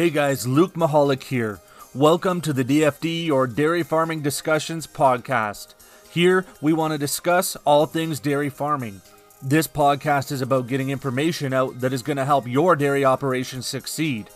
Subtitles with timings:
[0.00, 1.60] Hey guys, Luke Mahalik here.
[1.94, 5.74] Welcome to the DFD or Dairy Farming Discussions podcast.
[6.10, 9.02] Here, we want to discuss all things dairy farming.
[9.42, 13.60] This podcast is about getting information out that is going to help your dairy operation
[13.60, 14.30] succeed.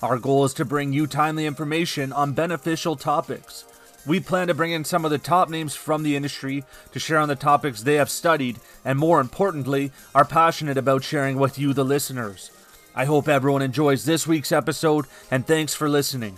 [0.00, 3.66] Our goal is to bring you timely information on beneficial topics.
[4.06, 7.18] We plan to bring in some of the top names from the industry to share
[7.18, 11.74] on the topics they have studied and, more importantly, are passionate about sharing with you,
[11.74, 12.50] the listeners.
[12.94, 16.36] I hope everyone enjoys this week's episode and thanks for listening.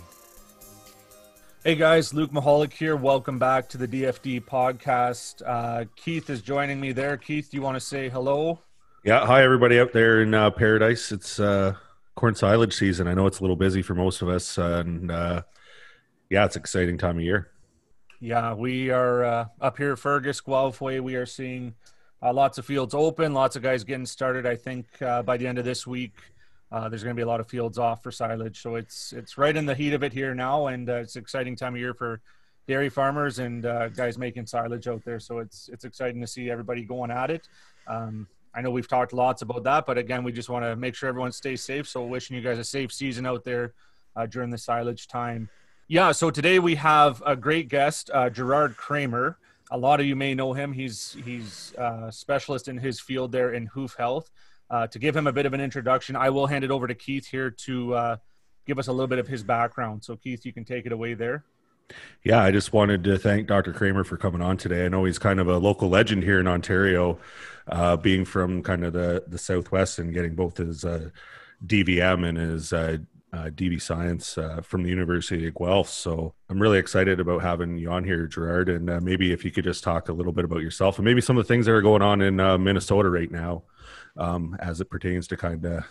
[1.63, 2.95] Hey guys, Luke Mahalik here.
[2.95, 5.41] Welcome back to the DFD podcast.
[5.45, 7.17] Uh, Keith is joining me there.
[7.17, 8.59] Keith, do you want to say hello?
[9.03, 11.11] Yeah, hi everybody out there in uh, Paradise.
[11.11, 11.73] It's uh,
[12.15, 13.07] corn silage season.
[13.07, 15.41] I know it's a little busy for most of us, and uh,
[16.29, 17.49] yeah, it's exciting time of year.
[18.19, 20.99] Yeah, we are uh, up here at Fergus, Guelph Way.
[20.99, 21.73] We are seeing
[22.21, 24.45] uh, lots of fields open, lots of guys getting started.
[24.45, 26.13] I think uh, by the end of this week,
[26.73, 29.37] uh, there's going to be a lot of fields off for silage, so it's it's
[29.37, 31.93] right in the heat of it here now, and uh, it's exciting time of year
[31.93, 32.19] for
[32.67, 35.19] dairy farmers and uh, guys making silage out there.
[35.19, 37.47] So it's it's exciting to see everybody going at it.
[37.87, 40.95] Um, I know we've talked lots about that, but again, we just want to make
[40.95, 41.87] sure everyone stays safe.
[41.87, 43.73] So wishing you guys a safe season out there
[44.15, 45.49] uh, during the silage time.
[45.87, 49.37] Yeah, so today we have a great guest, uh, Gerard Cramer.
[49.69, 50.71] A lot of you may know him.
[50.71, 54.31] He's he's a uh, specialist in his field there in hoof health.
[54.69, 56.95] Uh, to give him a bit of an introduction, I will hand it over to
[56.95, 58.17] Keith here to uh,
[58.65, 60.03] give us a little bit of his background.
[60.03, 61.43] So, Keith, you can take it away there.
[62.23, 63.73] Yeah, I just wanted to thank Dr.
[63.73, 64.85] Cramer for coming on today.
[64.85, 67.19] I know he's kind of a local legend here in Ontario,
[67.67, 71.09] uh, being from kind of the, the Southwest and getting both his uh,
[71.65, 72.97] DVM and his uh,
[73.33, 75.89] uh DV Science uh, from the University of Guelph.
[75.89, 78.69] So I'm really excited about having you on here, Gerard.
[78.69, 81.21] And uh, maybe if you could just talk a little bit about yourself and maybe
[81.21, 83.63] some of the things that are going on in Minnesota right now
[84.17, 85.83] um, as it pertains to kind of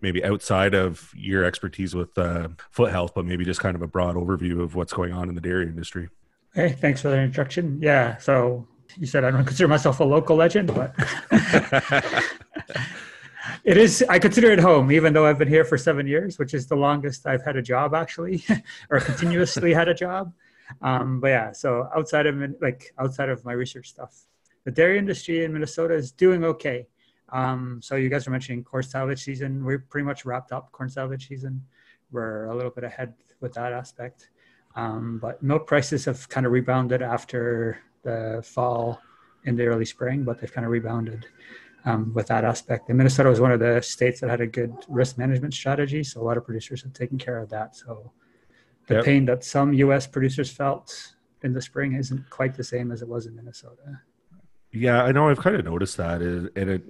[0.00, 3.86] maybe outside of your expertise with uh, foot health, but maybe just kind of a
[3.86, 6.08] broad overview of what's going on in the dairy industry.
[6.54, 7.78] Hey, thanks for the introduction.
[7.80, 8.66] Yeah, so
[8.98, 10.94] you said I don't consider myself a local legend, but
[13.64, 14.04] it is.
[14.08, 16.76] I consider it home, even though I've been here for seven years, which is the
[16.76, 18.44] longest I've had a job actually,
[18.90, 20.32] or continuously had a job.
[20.80, 24.26] Um, but yeah, so outside of like outside of my research stuff,
[24.64, 26.86] the dairy industry in Minnesota is doing okay.
[27.32, 29.64] Um, so you guys were mentioning corn silage season.
[29.64, 31.62] We're pretty much wrapped up corn silage season.
[32.10, 34.30] We're a little bit ahead with that aspect.
[34.76, 39.00] Um, but milk prices have kind of rebounded after the fall
[39.44, 41.26] in the early spring, but they've kind of rebounded
[41.84, 42.88] um, with that aspect.
[42.88, 46.04] And Minnesota was one of the states that had a good risk management strategy.
[46.04, 47.74] So a lot of producers have taken care of that.
[47.76, 48.12] So
[48.86, 49.04] the yep.
[49.04, 50.06] pain that some U.S.
[50.06, 54.00] producers felt in the spring isn't quite the same as it was in Minnesota.
[54.70, 55.28] Yeah, I know.
[55.28, 56.82] I've kind of noticed that, and it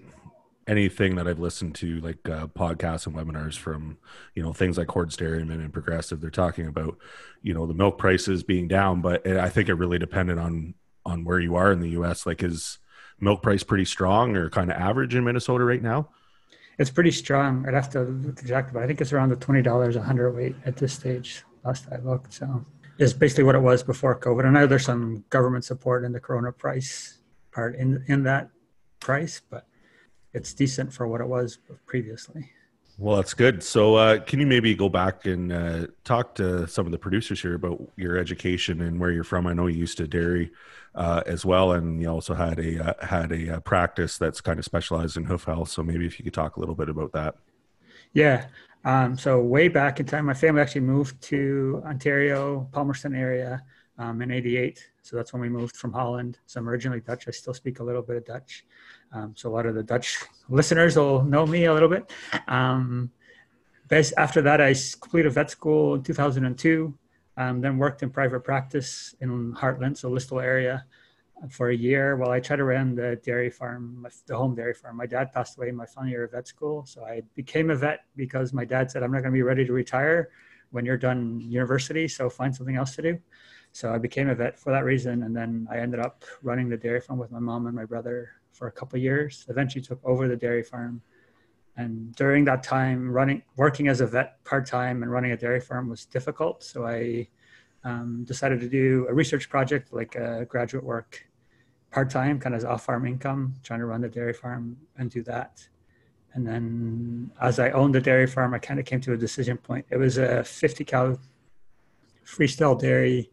[0.66, 3.98] anything that I've listened to, like uh, podcasts and webinars from,
[4.34, 6.96] you know, things like Hoard's Dairyman and Progressive, they're talking about,
[7.42, 10.74] you know, the milk prices being down, but I think it really depended on
[11.04, 12.26] on where you are in the U.S.
[12.26, 12.78] Like, is
[13.18, 16.10] milk price pretty strong or kind of average in Minnesota right now?
[16.78, 17.66] It's pretty strong.
[17.66, 20.32] I'd have to look exactly, but I think it's around the twenty dollars a hundred
[20.32, 21.42] weight at this stage.
[21.64, 22.64] Last I looked, so
[22.98, 24.44] it's basically what it was before COVID.
[24.44, 27.18] I know there's some government support in the Corona price
[27.52, 28.50] part in in that
[29.00, 29.66] price, but
[30.34, 32.50] it's decent for what it was previously.
[32.98, 33.62] Well, that's good.
[33.62, 37.40] So, uh, can you maybe go back and uh, talk to some of the producers
[37.40, 39.46] here about your education and where you're from?
[39.46, 40.52] I know you used to dairy
[40.94, 44.58] uh, as well, and you also had a uh, had a uh, practice that's kind
[44.58, 45.70] of specialized in hoof health.
[45.70, 47.34] So, maybe if you could talk a little bit about that.
[48.12, 48.46] Yeah.
[48.84, 53.62] Um, so, way back in time, my family actually moved to Ontario, Palmerston area
[54.02, 54.90] um, in '88.
[55.02, 56.38] So that's when we moved from Holland.
[56.46, 57.28] So I'm originally Dutch.
[57.28, 58.64] I still speak a little bit of Dutch.
[59.12, 62.10] Um, so a lot of the Dutch listeners will know me a little bit.
[62.48, 63.10] Um,
[64.16, 66.94] after that, I completed vet school in 2002.
[67.36, 70.84] Um, then worked in private practice in Hartland, so Listowel area,
[71.48, 74.98] for a year while I tried to run the dairy farm, the home dairy farm.
[74.98, 77.74] My dad passed away in my final year of vet school, so I became a
[77.74, 80.30] vet because my dad said, "I'm not going to be ready to retire
[80.72, 83.18] when you're done university, so find something else to do."
[83.72, 86.76] So I became a vet for that reason, and then I ended up running the
[86.76, 89.46] dairy farm with my mom and my brother for a couple years.
[89.48, 91.00] Eventually, took over the dairy farm,
[91.76, 95.60] and during that time, running working as a vet part time and running a dairy
[95.60, 96.62] farm was difficult.
[96.62, 97.28] So I
[97.84, 101.26] um, decided to do a research project, like a graduate work,
[101.90, 105.22] part time, kind of off farm income, trying to run the dairy farm and do
[105.22, 105.66] that.
[106.34, 109.56] And then, as I owned the dairy farm, I kind of came to a decision
[109.56, 109.86] point.
[109.90, 111.18] It was a 50 cow
[112.24, 113.30] freestall dairy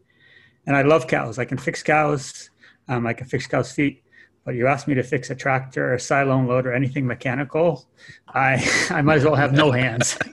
[0.70, 1.36] and I love cows.
[1.36, 2.48] I can fix cows.
[2.86, 4.04] Um, I can fix cows' feet.
[4.44, 7.88] But you ask me to fix a tractor, a silo load, or anything mechanical,
[8.28, 10.16] I I might as well have no hands.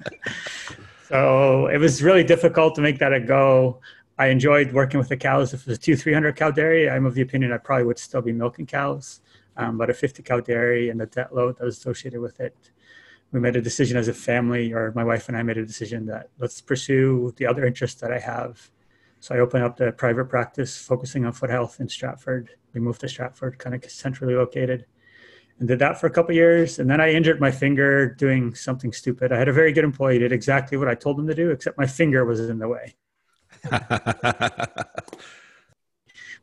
[1.07, 3.79] So it was really difficult to make that a go.
[4.17, 5.53] I enjoyed working with the cows.
[5.53, 7.97] If it was a two, 300 cow dairy, I'm of the opinion I probably would
[7.97, 9.21] still be milking cows.
[9.55, 12.57] Um, but a 50 cow dairy and the debt load that was associated with it,
[13.31, 16.07] we made a decision as a family, or my wife and I made a decision
[16.07, 18.69] that let's pursue the other interests that I have.
[19.27, 22.51] So I opened up the private practice focusing on foot health in Stratford.
[22.73, 24.85] We moved to Stratford, kind of centrally located,
[25.59, 26.79] and did that for a couple years.
[26.79, 29.33] And then I injured my finger doing something stupid.
[29.33, 31.77] I had a very good employee, did exactly what I told him to do, except
[31.77, 32.95] my finger was in the way.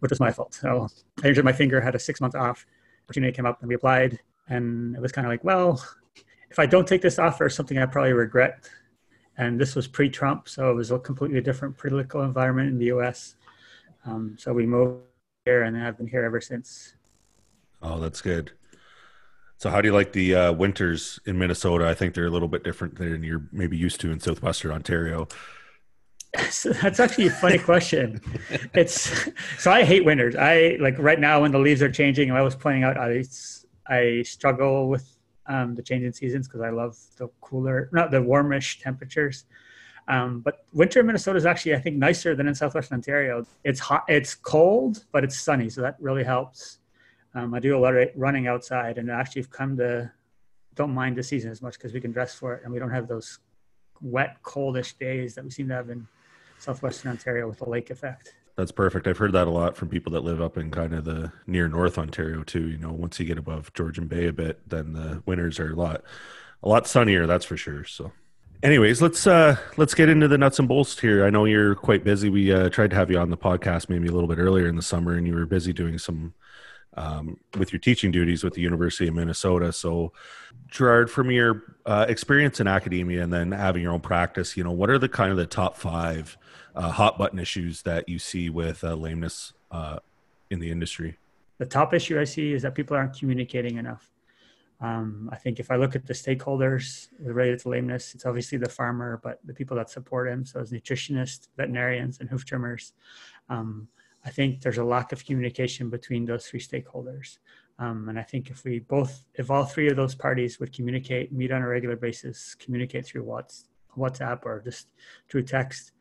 [0.00, 0.52] which was my fault.
[0.52, 0.88] So
[1.22, 2.66] I injured my finger, had a six month off.
[3.06, 4.20] Opportunity came up and we applied.
[4.48, 5.82] And it was kind of like, well,
[6.50, 8.68] if I don't take this offer, something I probably regret.
[9.36, 12.86] And this was pre Trump, so it was a completely different political environment in the
[12.86, 13.34] US.
[14.06, 15.02] Um, so we moved
[15.44, 16.94] here and I've been here ever since.
[17.82, 18.52] Oh, that's good.
[19.58, 21.86] So, how do you like the uh, winters in Minnesota?
[21.86, 25.28] I think they're a little bit different than you're maybe used to in southwestern Ontario.
[26.50, 28.20] So that's actually a funny question.
[28.74, 29.28] It's
[29.58, 30.34] so I hate winters.
[30.36, 32.30] I like right now when the leaves are changing.
[32.30, 33.24] I was pointing out I
[33.86, 35.13] I struggle with
[35.46, 39.44] um, the changing seasons because I love the cooler, not the warmish temperatures.
[40.06, 43.46] Um, but winter in Minnesota is actually I think nicer than in southwestern Ontario.
[43.64, 46.78] It's hot, it's cold, but it's sunny, so that really helps.
[47.34, 50.12] Um, I do a lot of running outside, and actually have come to
[50.74, 52.90] don't mind the season as much because we can dress for it, and we don't
[52.90, 53.38] have those
[54.00, 56.06] wet, coldish days that we seem to have in
[56.58, 58.34] southwestern Ontario with the lake effect.
[58.56, 59.08] That's perfect.
[59.08, 61.68] I've heard that a lot from people that live up in kind of the near
[61.68, 62.68] North Ontario too.
[62.68, 65.76] You know, once you get above Georgian Bay a bit, then the winters are a
[65.76, 66.04] lot
[66.62, 67.84] a lot sunnier, that's for sure.
[67.84, 68.12] So
[68.62, 71.24] anyways, let's uh let's get into the nuts and bolts here.
[71.24, 72.30] I know you're quite busy.
[72.30, 74.76] We uh, tried to have you on the podcast maybe a little bit earlier in
[74.76, 76.34] the summer and you were busy doing some
[76.96, 79.72] um, with your teaching duties with the University of Minnesota.
[79.72, 80.12] So,
[80.68, 84.70] Gerard, from your uh, experience in academia and then having your own practice, you know,
[84.70, 86.38] what are the kind of the top five
[86.74, 89.98] uh, hot button issues that you see with uh, lameness uh,
[90.50, 91.16] in the industry?
[91.58, 94.10] The top issue I see is that people aren't communicating enough.
[94.80, 98.68] Um, I think if I look at the stakeholders related to lameness, it's obviously the
[98.68, 102.92] farmer, but the people that support him, so as nutritionists, veterinarians, and hoof trimmers.
[103.48, 103.88] Um,
[104.24, 107.38] I think there's a lack of communication between those three stakeholders.
[107.78, 111.32] Um, and I think if we both, if all three of those parties would communicate,
[111.32, 113.24] meet on a regular basis, communicate through
[113.96, 114.88] WhatsApp or just
[115.28, 115.92] through text,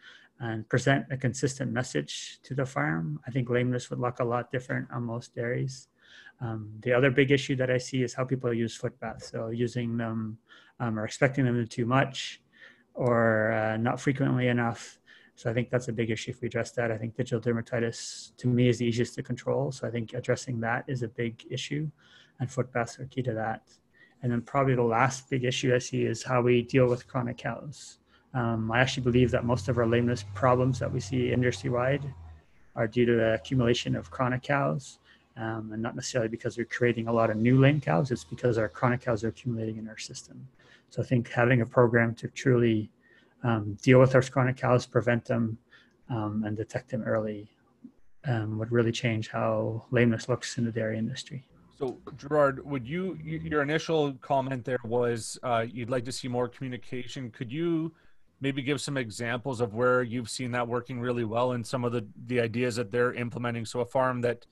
[0.44, 4.51] and present a consistent message to the farm, I think lameness would look a lot
[4.51, 5.88] different on most dairies.
[6.42, 9.31] Um, the other big issue that I see is how people use foot baths.
[9.31, 10.38] So using them
[10.81, 12.42] um, or expecting them to too much
[12.94, 15.00] or uh, not frequently enough.
[15.36, 16.92] So I think that's a big issue if we address that.
[16.92, 19.72] I think digital dermatitis to me is the easiest to control.
[19.72, 21.89] So I think addressing that is a big issue
[22.42, 23.62] and foot baths are key to that.
[24.22, 27.38] And then probably the last big issue I see is how we deal with chronic
[27.38, 28.00] cows.
[28.33, 32.03] Um, I actually believe that most of our lameness problems that we see industry wide
[32.75, 34.97] are due to the accumulation of chronic cows,
[35.38, 38.09] um, and not necessarily because we're creating a lot of new lame cows.
[38.09, 40.47] It's because our chronic cows are accumulating in our system.
[40.89, 42.89] So I think having a program to truly
[43.44, 45.57] um, deal with our chronic cows, prevent them,
[46.09, 47.47] um, and detect them early
[48.25, 51.45] um, would really change how lameness looks in the dairy industry.
[51.77, 56.48] So, Gerard, would you your initial comment there was uh, you'd like to see more
[56.48, 57.31] communication?
[57.31, 57.91] Could you
[58.43, 61.93] maybe give some examples of where you've seen that working really well and some of
[61.93, 64.45] the the ideas that they're implementing so a farm that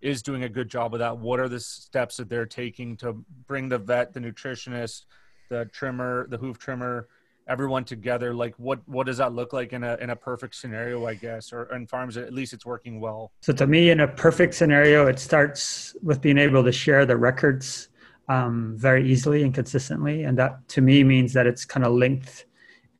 [0.00, 1.18] is doing a good job of that?
[1.18, 5.06] What are the steps that they're taking to bring the vet the nutritionist
[5.50, 7.08] the trimmer the hoof trimmer
[7.48, 8.32] everyone together?
[8.32, 11.52] Like what what does that look like in a in a perfect scenario i guess
[11.52, 13.32] or in farms at least it's working well?
[13.40, 17.16] So to me in a perfect scenario it starts with being able to share the
[17.16, 17.88] records
[18.28, 20.22] um, very easily and consistently.
[20.22, 22.46] And that to me means that it's kind of linked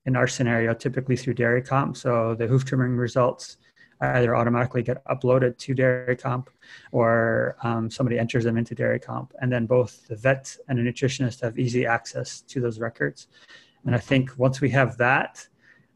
[0.06, 1.96] in our scenario, typically through Dairy Comp.
[1.96, 3.58] So the hoof trimming results
[4.00, 6.50] either automatically get uploaded to Dairy Comp
[6.90, 9.32] or um, somebody enters them into Dairy Comp.
[9.40, 13.28] And then both the vet and the nutritionist have easy access to those records.
[13.86, 15.46] And I think once we have that,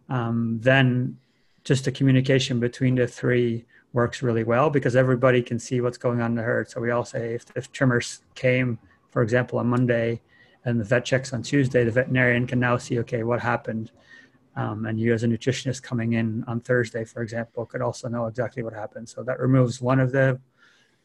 [0.08, 1.18] um, then
[1.64, 6.20] just the communication between the three works really well because everybody can see what's going
[6.20, 6.70] on in the herd.
[6.70, 8.78] So we all say if, if trimmers came,
[9.10, 10.20] for example, on Monday
[10.66, 13.92] and the vet checks on Tuesday, the veterinarian can now see, okay, what happened.
[14.56, 18.26] Um, and you as a nutritionist coming in on Thursday, for example, could also know
[18.26, 19.08] exactly what happened.
[19.08, 20.40] So that removes one of the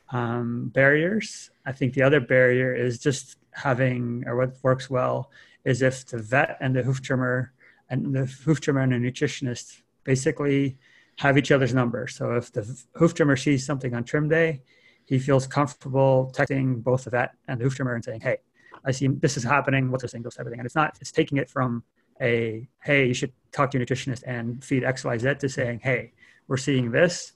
[0.09, 1.51] um, barriers.
[1.65, 5.29] I think the other barrier is just having, or what works well,
[5.63, 7.53] is if the vet and the hoof trimmer
[7.89, 10.77] and the hoof trimmer and the nutritionist basically
[11.17, 12.07] have each other's number.
[12.07, 12.63] So if the
[12.95, 14.61] hoof trimmer sees something on trim day,
[15.05, 18.37] he feels comfortable texting both the vet and the hoof trimmer and saying, "Hey,
[18.85, 19.91] I see this is happening.
[19.91, 20.23] What's this thing?
[20.23, 20.59] Those type of thing.
[20.59, 21.83] And it's not, it's taking it from
[22.19, 25.79] a, hey, you should talk to your nutritionist and feed X, Y, Z to saying,
[25.81, 26.13] hey,
[26.47, 27.33] we're seeing this,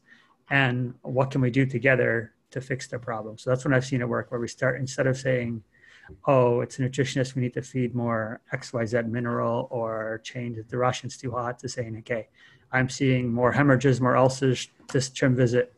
[0.50, 3.38] and what can we do together to fix the problem?
[3.38, 5.64] So that's when I've seen it work, where we start instead of saying,
[6.28, 10.60] oh, it's a nutritionist, we need to feed more X, Y, Z mineral or change
[10.68, 12.28] the ration's too hot, to saying, okay,
[12.72, 15.74] I'm seeing more hemorrhages, more ulcers this trim visit.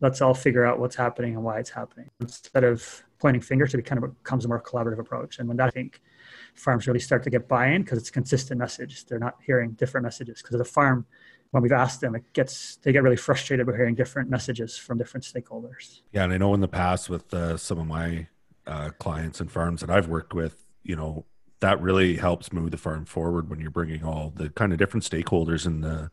[0.00, 2.10] Let's all figure out what's happening and why it's happening.
[2.20, 5.38] Instead of pointing fingers, it kind of becomes a more collaborative approach.
[5.38, 6.00] And when that, I think
[6.54, 9.06] farms really start to get buy-in because it's a consistent message.
[9.06, 11.06] They're not hearing different messages because the farm,
[11.50, 14.98] when we've asked them, it gets they get really frustrated with hearing different messages from
[14.98, 16.00] different stakeholders.
[16.12, 18.26] Yeah, and I know in the past with uh, some of my
[18.66, 21.24] uh, clients and farms that I've worked with, you know,
[21.60, 25.04] that really helps move the farm forward when you're bringing all the kind of different
[25.04, 26.10] stakeholders in the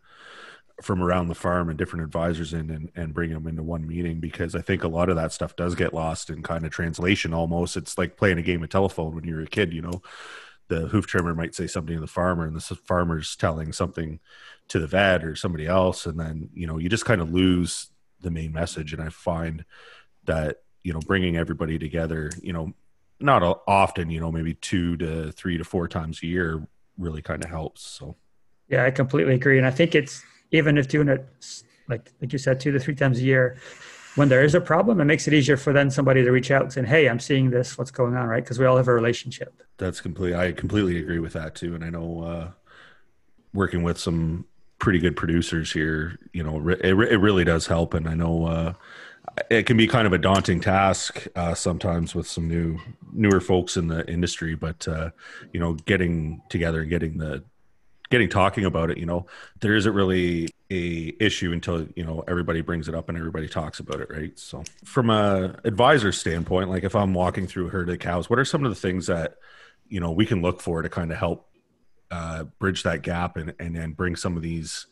[0.81, 4.19] from around the farm and different advisors in and, and bring them into one meeting
[4.19, 7.33] because I think a lot of that stuff does get lost in kind of translation
[7.33, 7.77] almost.
[7.77, 10.01] It's like playing a game of telephone when you're a kid, you know.
[10.69, 14.19] The hoof trimmer might say something to the farmer and the farmer's telling something
[14.69, 17.89] to the vet or somebody else and then, you know, you just kind of lose
[18.21, 19.65] the main message and I find
[20.23, 22.73] that, you know, bringing everybody together, you know,
[23.19, 26.65] not often, you know, maybe two to three to four times a year
[26.97, 27.85] really kind of helps.
[27.85, 28.15] So,
[28.69, 29.57] yeah, I completely agree.
[29.57, 31.27] And I think it's even if doing it
[31.89, 33.57] like, like you said, two to three times a year,
[34.15, 36.61] when there is a problem, it makes it easier for then somebody to reach out
[36.61, 38.27] and say, Hey, I'm seeing this, what's going on?
[38.27, 38.45] Right.
[38.45, 39.63] Cause we all have a relationship.
[39.77, 41.75] That's completely, I completely agree with that too.
[41.75, 42.51] And I know, uh,
[43.53, 44.45] working with some
[44.79, 47.93] pretty good producers here, you know, it, it really does help.
[47.93, 48.73] And I know, uh,
[49.49, 52.77] it can be kind of a daunting task uh, sometimes with some new
[53.11, 55.09] newer folks in the industry but uh,
[55.53, 57.43] you know getting together and getting the
[58.13, 59.25] getting talking about it you know
[59.59, 63.79] there isn't really a issue until you know everybody brings it up and everybody talks
[63.79, 64.37] about it right?
[64.37, 68.37] So from a advisor standpoint like if i'm walking through a herd of cows what
[68.37, 69.37] are some of the things that
[69.87, 71.49] you know we can look for to kind of help
[72.11, 74.85] uh, bridge that gap and and, and bring some of these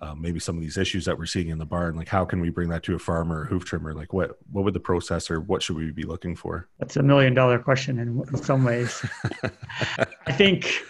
[0.00, 1.94] um, maybe some of these issues that we're seeing in the barn?
[1.94, 3.94] Like how can we bring that to a farmer or hoof trimmer?
[3.94, 6.68] Like what what would the process or what should we be looking for?
[6.78, 9.04] That's a million dollar question in, in some ways.
[10.26, 10.84] I think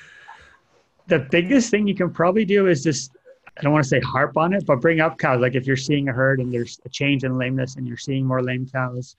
[1.06, 3.12] the biggest thing you can probably do is just
[3.59, 5.40] i don't want to say harp on it but bring up cows.
[5.40, 8.26] Like if you're seeing a herd and there's a change in lameness and you're seeing
[8.26, 9.16] more lame cows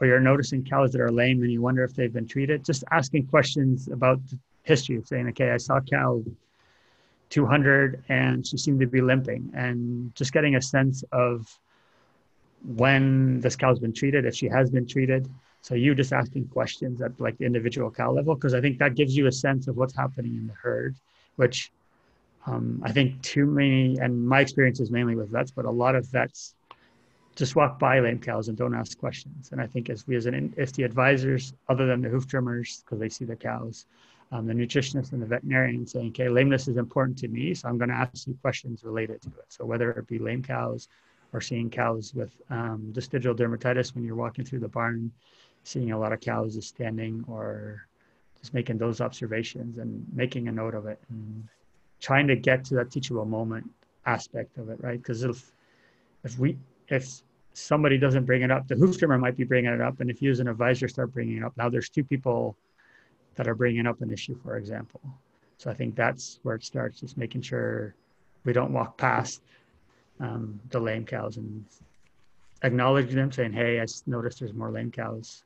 [0.00, 2.84] or you're noticing cows that are lame and you wonder if they've been treated just
[2.90, 6.22] asking questions about the history of saying okay i saw cow
[7.30, 9.50] 200 and she seemed to be limping.
[9.54, 11.46] And just getting a sense of
[12.76, 15.28] when this cow's been treated if she has been treated.
[15.62, 18.94] So you just asking questions at like the individual cow level because i think that
[18.94, 20.96] gives you a sense of what's happening in the herd
[21.40, 21.72] which
[22.46, 25.94] um, i think too many and my experience is mainly with vets but a lot
[25.94, 26.54] of vets
[27.36, 30.26] just walk by lame cows and don't ask questions and i think as we as
[30.26, 33.86] an if the advisors other than the hoof trimmers because they see the cows
[34.32, 37.78] um, the nutritionist and the veterinarian saying, okay, lameness is important to me, so I'm
[37.78, 39.46] going to ask you questions related to it.
[39.48, 40.88] So whether it be lame cows
[41.32, 45.10] or seeing cows with um, digital dermatitis when you're walking through the barn,
[45.64, 47.86] seeing a lot of cows just standing or
[48.40, 51.46] just making those observations and making a note of it and
[52.00, 53.68] trying to get to that teachable moment
[54.06, 55.00] aspect of it, right?
[55.00, 55.52] Because if
[56.24, 56.56] if we
[56.88, 60.10] if somebody doesn't bring it up, the hoof trimmer might be bringing it up, and
[60.10, 62.56] if you as an advisor start bringing it up, now there's two people
[63.36, 65.00] that are bringing up an issue, for example.
[65.58, 67.94] So I think that's where it starts, just making sure
[68.44, 69.42] we don't walk past
[70.18, 71.64] um, the lame cows and
[72.62, 75.44] acknowledging them, saying, "Hey, I noticed there's more lame cows.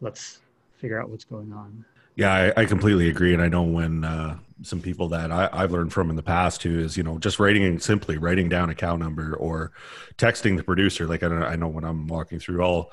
[0.00, 0.40] Let's
[0.82, 1.84] figure out what's going on."
[2.14, 5.72] Yeah, I, I completely agree, and I know when uh, some people that I, have
[5.72, 8.74] learned from in the past too is you know just writing simply writing down a
[8.74, 9.72] cow number or
[10.18, 11.06] texting the producer.
[11.06, 12.90] Like I, I know when I'm walking through, I'll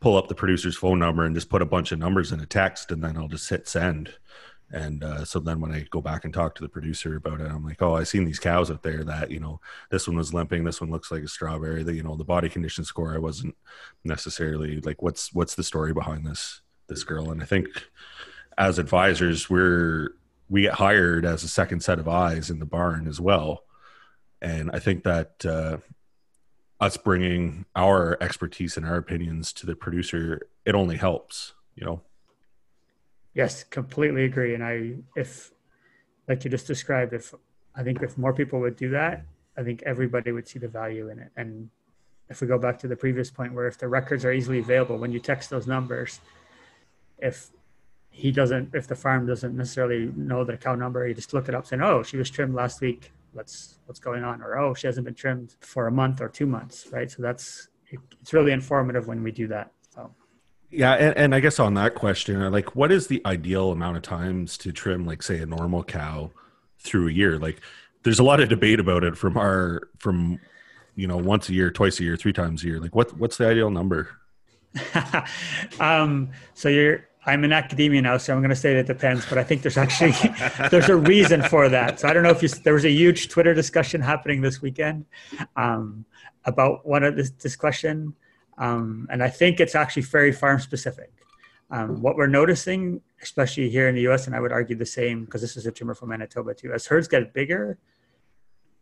[0.00, 2.46] pull up the producer's phone number and just put a bunch of numbers in a
[2.46, 4.14] text and then I'll just hit send.
[4.70, 7.50] And uh, so then when I go back and talk to the producer about it,
[7.50, 10.34] I'm like, oh, I seen these cows out there that, you know, this one was
[10.34, 10.62] limping.
[10.62, 11.82] This one looks like a strawberry.
[11.82, 13.56] The, you know, the body condition score, I wasn't
[14.04, 17.30] necessarily like, what's, what's the story behind this, this girl?
[17.30, 17.68] And I think
[18.56, 20.14] as advisors, we're,
[20.48, 23.64] we get hired as a second set of eyes in the barn as well.
[24.40, 25.78] And I think that, uh,
[26.80, 32.00] us bringing our expertise and our opinions to the producer, it only helps, you know.
[33.34, 34.54] Yes, completely agree.
[34.54, 35.52] And I, if,
[36.28, 37.34] like you just described, if
[37.74, 39.24] I think if more people would do that,
[39.56, 41.30] I think everybody would see the value in it.
[41.36, 41.68] And
[42.28, 44.98] if we go back to the previous point where if the records are easily available,
[44.98, 46.20] when you text those numbers,
[47.18, 47.50] if
[48.10, 51.54] he doesn't, if the farm doesn't necessarily know the cow number, you just look it
[51.54, 54.86] up saying, oh, she was trimmed last week what's what's going on or oh she
[54.86, 59.06] hasn't been trimmed for a month or two months right so that's it's really informative
[59.06, 60.10] when we do that so
[60.70, 64.02] yeah and, and i guess on that question like what is the ideal amount of
[64.02, 66.30] times to trim like say a normal cow
[66.78, 67.38] through a year.
[67.38, 67.60] Like
[68.02, 70.40] there's a lot of debate about it from our from
[70.94, 72.80] you know once a year, twice a year, three times a year.
[72.80, 74.08] Like what what's the ideal number?
[75.80, 79.26] um, so you're I'm in academia now, so I'm going to say that it depends.
[79.26, 80.12] But I think there's actually
[80.70, 82.00] there's a reason for that.
[82.00, 85.04] So I don't know if you, there was a huge Twitter discussion happening this weekend
[85.54, 86.04] um,
[86.44, 88.14] about one of this, this question,
[88.56, 91.12] um, and I think it's actually very farm specific.
[91.70, 95.26] Um, what we're noticing, especially here in the U.S., and I would argue the same
[95.26, 96.72] because this is a trimmer from Manitoba too.
[96.72, 97.78] As herds get bigger,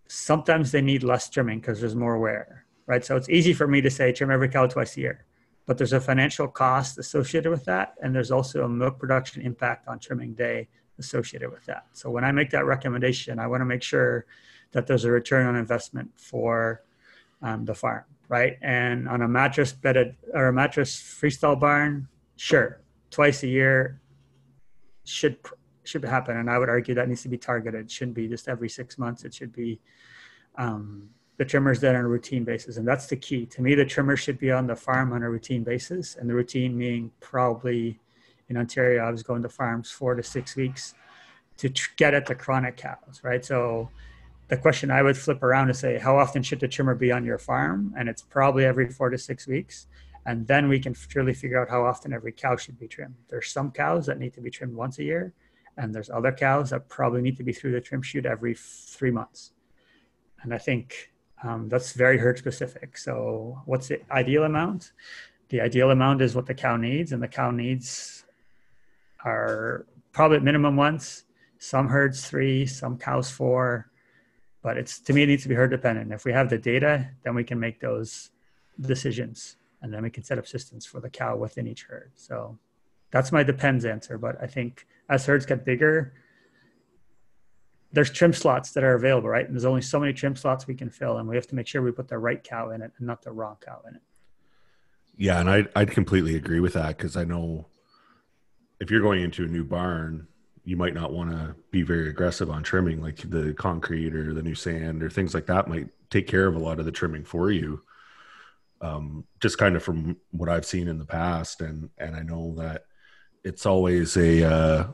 [0.07, 3.05] sometimes they need less trimming because there's more wear, right?
[3.05, 5.25] So it's easy for me to say trim every cow twice a year
[5.67, 7.95] but there's a financial cost associated with that.
[8.01, 10.69] And there's also a milk production impact on trimming day
[10.99, 11.87] associated with that.
[11.93, 14.27] So when I make that recommendation, I want to make sure
[14.73, 16.83] that there's a return on investment for
[17.43, 18.57] um, the farm, right?
[18.63, 22.81] And on a mattress bedded or a mattress freestall barn, sure,
[23.11, 24.01] twice a year
[25.05, 25.37] should
[25.85, 26.37] should happen.
[26.37, 27.83] And I would argue that needs to be targeted.
[27.83, 29.25] It shouldn't be just every six months.
[29.25, 29.81] It should be
[30.59, 32.77] um, the trimmers done on a routine basis.
[32.77, 33.47] And that's the key.
[33.47, 36.17] To me, the trimmer should be on the farm on a routine basis.
[36.17, 38.01] And the routine meaning probably
[38.49, 40.95] in Ontario, I was going to farms four to six weeks
[41.59, 43.45] to tr- get at the chronic cows, right?
[43.45, 43.91] So
[44.49, 47.25] the question I would flip around to say, how often should the trimmer be on
[47.25, 47.93] your farm?
[47.99, 49.89] And it's probably every four to six weeks.
[50.25, 53.15] And then we can truly figure out how often every cow should be trimmed.
[53.29, 55.33] There's some cows that need to be trimmed once a year,
[55.77, 59.13] and there's other cows that probably need to be through the trim chute every three
[59.13, 59.53] months.
[60.43, 61.13] And I think
[61.43, 62.97] um, that's very herd specific.
[62.97, 64.93] So, what's the ideal amount?
[65.49, 68.25] The ideal amount is what the cow needs, and the cow needs
[69.25, 71.25] are probably at minimum once.
[71.59, 73.91] Some herds three, some cows four,
[74.63, 76.13] but it's to me it needs to be herd dependent.
[76.13, 78.31] If we have the data, then we can make those
[78.81, 82.13] decisions, and then we can set up systems for the cow within each herd.
[82.15, 82.59] So,
[83.11, 84.19] that's my depends answer.
[84.19, 86.15] But I think as herds get bigger,
[87.93, 89.47] there's trim slots that are available, right?
[89.47, 91.67] And there's only so many trim slots we can fill, and we have to make
[91.67, 94.03] sure we put the right cow in it and not the wrong cow in it.
[95.17, 97.67] Yeah, and I I'd completely agree with that because I know
[98.81, 100.27] if you're going into a new barn,
[100.65, 104.43] you might not want to be very aggressive on trimming, like the concrete or the
[104.43, 107.25] new sand or things like that might take care of a lot of the trimming
[107.25, 107.83] for you.
[108.83, 112.55] Um, just kind of from what I've seen in the past, and and I know
[112.59, 112.85] that
[113.43, 114.87] it's always a uh,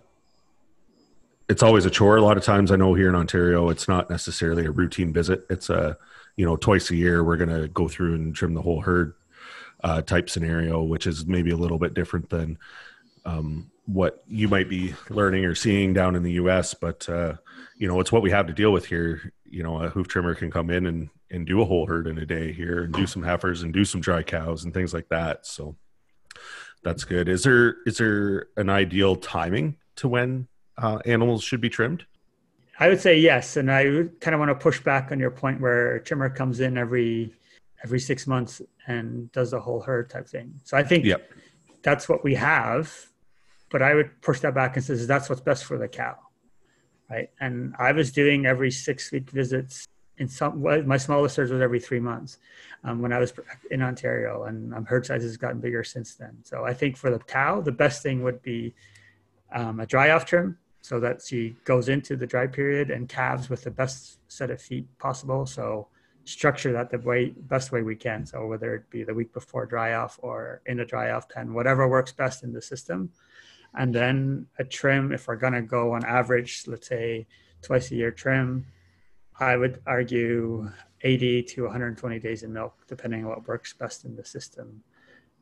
[1.53, 2.17] it's always a chore.
[2.17, 5.45] A lot of times, I know here in Ontario, it's not necessarily a routine visit.
[5.51, 5.99] It's a,
[6.35, 9.13] you know, twice a year we're going to go through and trim the whole herd
[9.85, 12.57] uh, type scenario, which is maybe a little bit different than
[13.27, 16.73] um, what you might be learning or seeing down in the U.S.
[16.73, 17.35] But uh,
[17.77, 19.31] you know, it's what we have to deal with here.
[19.45, 22.17] You know, a hoof trimmer can come in and and do a whole herd in
[22.17, 25.11] a day here, and do some heifers and do some dry cows and things like
[25.11, 25.47] that.
[25.47, 25.77] So
[26.83, 27.29] that's good.
[27.29, 32.05] Is there is there an ideal timing to when uh, animals should be trimmed?
[32.79, 33.85] I would say yes, and I
[34.21, 37.33] kind of want to push back on your point where a trimmer comes in every
[37.85, 40.55] every six months and does the whole herd type thing.
[40.65, 41.31] So I think yep.
[41.83, 42.93] that's what we have,
[43.71, 46.17] but I would push that back and says that's what's best for the cow,
[47.11, 47.29] right?
[47.41, 49.87] And I was doing every six week visits
[50.19, 50.83] in some way.
[50.83, 52.39] my smallest herds was every three months
[52.85, 53.33] um, when I was
[53.71, 56.37] in Ontario, and um, herd size has gotten bigger since then.
[56.45, 58.75] So I think for the cow, the best thing would be
[59.55, 63.49] um, a dry off trim so that she goes into the dry period and calves
[63.49, 65.47] with the best set of feet possible.
[65.47, 65.89] So
[66.25, 68.27] structure that the way best way we can.
[68.27, 71.55] So whether it be the week before dry off or in the dry off pen,
[71.55, 73.11] whatever works best in the system.
[73.75, 77.27] And then a trim, if we're gonna go on average, let's say
[77.63, 78.67] twice a year trim,
[79.39, 80.71] I would argue
[81.03, 84.83] 80 to 120 days in milk, depending on what works best in the system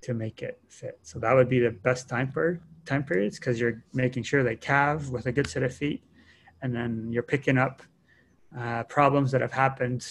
[0.03, 0.99] to make it fit.
[1.03, 4.57] So that would be the best time per time periods because you're making sure they
[4.57, 6.03] calve with a good set of feet,
[6.63, 7.83] and then you're picking up
[8.59, 10.07] uh, problems that have happened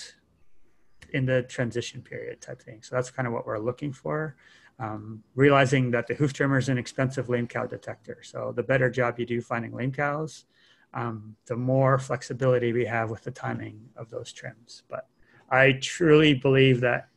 [1.12, 2.82] in the transition period type thing.
[2.82, 4.36] So that's kind of what we're looking for.
[4.80, 8.20] Um, realizing that the hoof trimmer is an expensive lame cow detector.
[8.24, 10.46] So the better job you do finding lame cows,
[10.94, 14.84] um, the more flexibility we have with the timing of those trims.
[14.90, 15.08] But
[15.50, 17.10] I truly believe that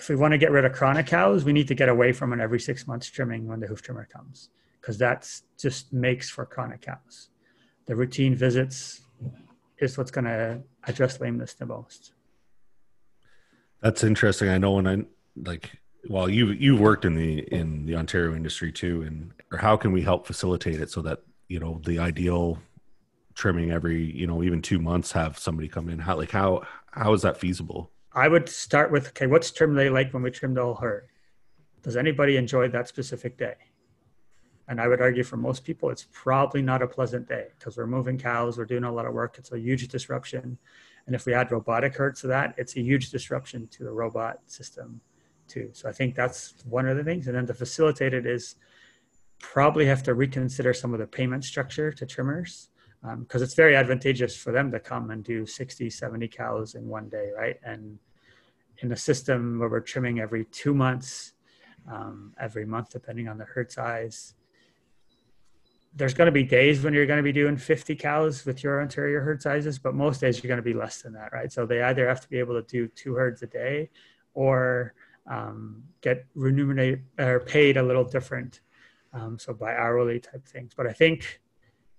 [0.00, 2.32] if we want to get rid of chronic cows, we need to get away from
[2.32, 4.48] an every six months trimming when the hoof trimmer comes,
[4.80, 7.28] because that's just makes for chronic cows.
[7.84, 9.02] The routine visits
[9.78, 12.12] is what's going to address lameness the most.
[13.82, 14.48] That's interesting.
[14.48, 15.02] I know when I
[15.36, 15.70] like,
[16.08, 19.92] well, you you've worked in the in the Ontario industry too, and or how can
[19.92, 22.58] we help facilitate it so that you know the ideal
[23.34, 25.98] trimming every you know even two months have somebody come in?
[25.98, 27.90] How like how how is that feasible?
[28.12, 31.08] I would start with okay, what's trim they like when we trim the whole herd?
[31.82, 33.54] Does anybody enjoy that specific day?
[34.68, 37.86] And I would argue for most people, it's probably not a pleasant day because we're
[37.86, 39.36] moving cows, we're doing a lot of work.
[39.38, 40.58] It's a huge disruption.
[41.06, 44.38] And if we add robotic herd to that, it's a huge disruption to the robot
[44.46, 45.00] system
[45.48, 45.70] too.
[45.72, 47.26] So I think that's one of the things.
[47.26, 48.56] And then to facilitate it is
[49.40, 52.68] probably have to reconsider some of the payment structure to trimmers
[53.02, 56.86] because um, it's very advantageous for them to come and do 60, 70 cows in
[56.86, 57.56] one day, right?
[57.64, 57.98] And
[58.78, 61.32] in a system where we're trimming every two months,
[61.90, 64.34] um, every month, depending on the herd size,
[65.94, 68.80] there's going to be days when you're going to be doing 50 cows with your
[68.80, 71.50] Ontario herd sizes, but most days you're going to be less than that, right?
[71.50, 73.90] So they either have to be able to do two herds a day
[74.34, 74.94] or
[75.26, 78.60] um, get remunerated or paid a little different.
[79.12, 80.72] Um, so by hourly type things.
[80.76, 81.40] But I think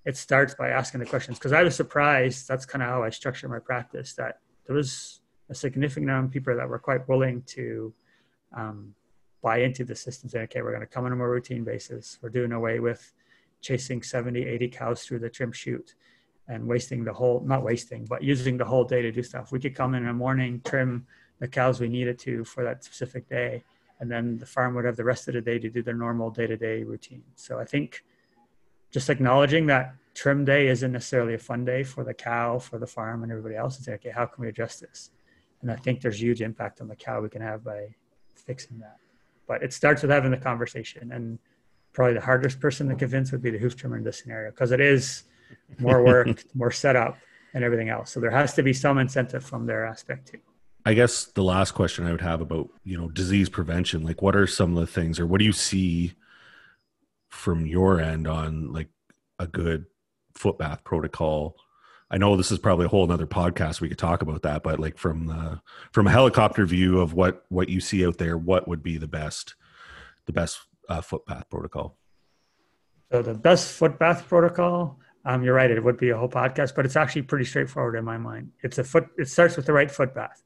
[0.05, 2.47] it starts by asking the questions because I was surprised.
[2.47, 6.31] That's kind of how I structure my practice that there was a significant number of
[6.31, 7.93] people that were quite willing to
[8.55, 8.95] um,
[9.41, 12.17] buy into the system saying, okay, we're going to come on a more routine basis.
[12.21, 13.11] We're doing away with
[13.61, 15.95] chasing 70, 80 cows through the trim chute
[16.47, 19.51] and wasting the whole, not wasting, but using the whole day to do stuff.
[19.51, 21.05] We could come in in the morning, trim
[21.39, 23.63] the cows we needed to for that specific day,
[23.99, 26.29] and then the farm would have the rest of the day to do their normal
[26.29, 27.23] day to day routine.
[27.35, 28.03] So I think
[28.91, 32.87] just acknowledging that trim day isn't necessarily a fun day for the cow, for the
[32.87, 35.11] farm, and everybody else, and say, okay, how can we address this?
[35.61, 37.95] And I think there's huge impact on the cow we can have by
[38.35, 38.97] fixing that.
[39.47, 41.39] But it starts with having the conversation and
[41.93, 44.71] probably the hardest person to convince would be the hoof trimmer in this scenario because
[44.71, 45.23] it is
[45.79, 47.17] more work, more setup,
[47.53, 48.11] and everything else.
[48.11, 50.39] So there has to be some incentive from their aspect too.
[50.85, 54.35] I guess the last question I would have about you know disease prevention, like what
[54.35, 56.13] are some of the things, or what do you see
[57.31, 58.89] from your end on like
[59.39, 59.85] a good
[60.35, 61.55] foot bath protocol?
[62.09, 64.79] I know this is probably a whole another podcast we could talk about that, but
[64.79, 68.67] like from the from a helicopter view of what what you see out there, what
[68.67, 69.55] would be the best
[70.25, 71.97] the best uh, footbath protocol?
[73.11, 76.85] So the best footbath protocol, um, you're right, it would be a whole podcast, but
[76.85, 78.51] it's actually pretty straightforward in my mind.
[78.61, 79.07] It's a foot.
[79.17, 80.43] It starts with the right footbath.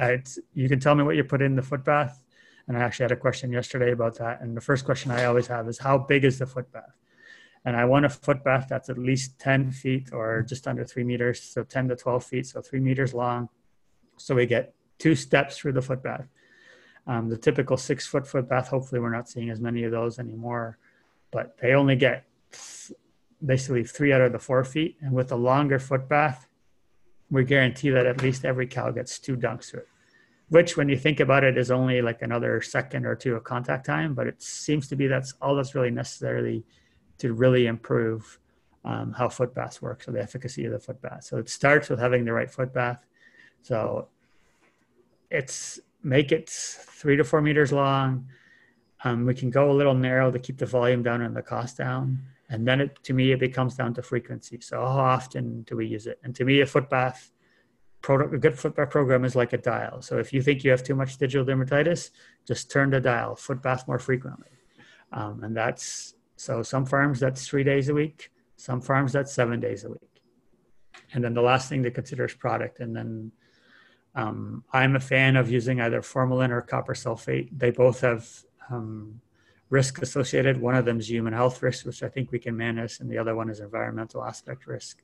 [0.00, 2.22] Uh, it's you can tell me what you put in the footbath,
[2.68, 4.40] and I actually had a question yesterday about that.
[4.42, 6.94] And the first question I always have is how big is the footbath?
[7.64, 11.42] And I want a footbath that's at least 10 feet or just under three meters,
[11.42, 13.48] so 10 to 12 feet, so three meters long.
[14.18, 16.28] So we get two steps through the footbath.
[17.06, 20.78] Um, the typical six foot footbath, hopefully we're not seeing as many of those anymore,
[21.30, 22.24] but they only get
[23.44, 24.98] basically three out of the four feet.
[25.00, 26.46] And with a longer footbath,
[27.30, 29.88] we guarantee that at least every cow gets two dunks through it,
[30.48, 33.84] which when you think about it is only like another second or two of contact
[33.84, 36.64] time, but it seems to be that's all that's really necessarily
[37.18, 38.38] to really improve
[38.84, 41.24] um, how footbaths work, so the efficacy of the footbath.
[41.24, 43.04] So it starts with having the right footbath.
[43.62, 44.08] So
[45.30, 48.26] it's make it three to four meters long.
[49.04, 51.76] Um, we can go a little narrow to keep the volume down and the cost
[51.76, 52.20] down.
[52.48, 54.60] And then it, to me, it becomes down to frequency.
[54.60, 56.18] So how often do we use it?
[56.24, 57.30] And to me, a footbath
[58.00, 60.02] product, a good footbath program is like a dial.
[60.02, 62.10] So if you think you have too much digital dermatitis,
[62.46, 64.50] just turn the dial, foot bath more frequently.
[65.12, 69.60] Um, and that's, so some farms that's three days a week, some farms that's seven
[69.60, 70.22] days a week.
[71.12, 72.80] And then the last thing to consider is product.
[72.80, 73.32] And then
[74.14, 77.48] um, I'm a fan of using either formalin or copper sulfate.
[77.56, 78.28] They both have
[78.70, 79.20] um,
[79.70, 80.60] risk associated.
[80.60, 83.18] One of them is human health risk, which I think we can manage, and the
[83.18, 85.02] other one is environmental aspect risk,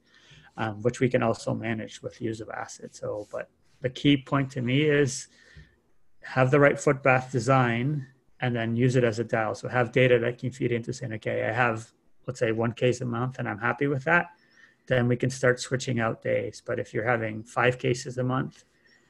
[0.57, 2.95] um, which we can also manage with use of acid.
[2.95, 3.49] So, but
[3.81, 5.29] the key point to me is
[6.23, 8.07] have the right foot bath design
[8.41, 9.55] and then use it as a dial.
[9.55, 11.91] So have data that can feed into saying, okay, I have,
[12.27, 14.27] let's say one case a month and I'm happy with that.
[14.87, 16.63] Then we can start switching out days.
[16.65, 18.65] But if you're having five cases a month,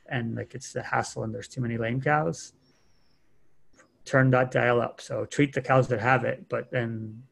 [0.07, 2.52] and like it's a hassle and there's too many lame cows,
[4.04, 5.00] turn that dial up.
[5.00, 7.22] So treat the cows that have it, but then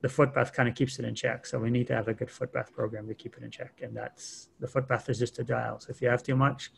[0.00, 1.44] the footbath kind of keeps it in check.
[1.44, 3.80] So we need to have a good footbath program to keep it in check.
[3.82, 5.80] And that's the footbath is just a dial.
[5.80, 6.70] So if you have too much,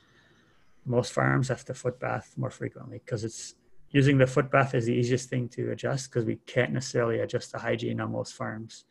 [0.86, 3.54] most farms have to footbath more frequently because it's
[3.90, 7.58] using the footbath is the easiest thing to adjust because we can't necessarily adjust the
[7.58, 8.84] hygiene on most farms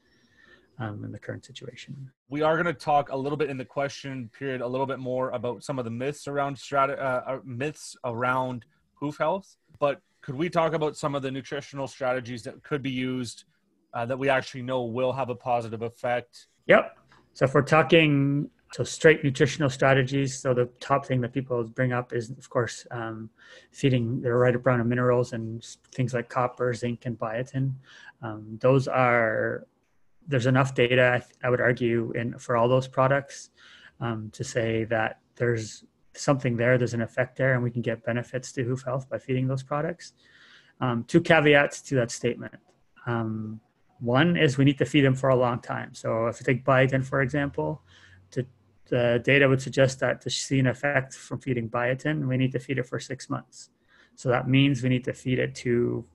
[0.77, 2.11] um, in the current situation.
[2.29, 4.99] We are going to talk a little bit in the question period, a little bit
[4.99, 9.57] more about some of the myths around strata, uh, uh, myths around hoof health.
[9.79, 13.45] But could we talk about some of the nutritional strategies that could be used
[13.93, 16.47] uh, that we actually know will have a positive effect?
[16.67, 16.97] Yep.
[17.33, 20.39] So if we're talking so straight nutritional strategies.
[20.39, 23.29] So the top thing that people bring up is, of course, um,
[23.71, 27.73] feeding the right amount of minerals and things like copper, zinc, and biotin.
[28.21, 29.65] Um, those are
[30.27, 33.49] there's enough data, I would argue, in for all those products
[33.99, 38.03] um, to say that there's something there, there's an effect there, and we can get
[38.05, 40.13] benefits to hoof health by feeding those products.
[40.81, 42.55] Um, two caveats to that statement.
[43.07, 43.59] Um,
[43.99, 45.93] one is we need to feed them for a long time.
[45.93, 47.81] So if you take biotin, for example,
[48.31, 48.45] to,
[48.89, 52.59] the data would suggest that to see an effect from feeding biotin, we need to
[52.59, 53.69] feed it for six months.
[54.15, 56.05] So that means we need to feed it to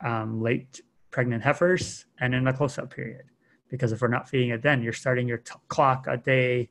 [0.00, 3.26] um, late pregnant heifers and in a close-up period.
[3.70, 6.70] Because if we're not feeding it then, you're starting your t- clock a day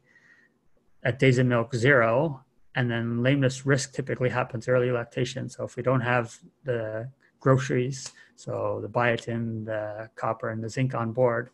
[1.03, 2.43] at days of milk zero,
[2.75, 5.49] and then lameness risk typically happens early lactation.
[5.49, 7.09] So if we don't have the
[7.43, 11.49] groceries, so the biotin, the copper, and the zinc on board,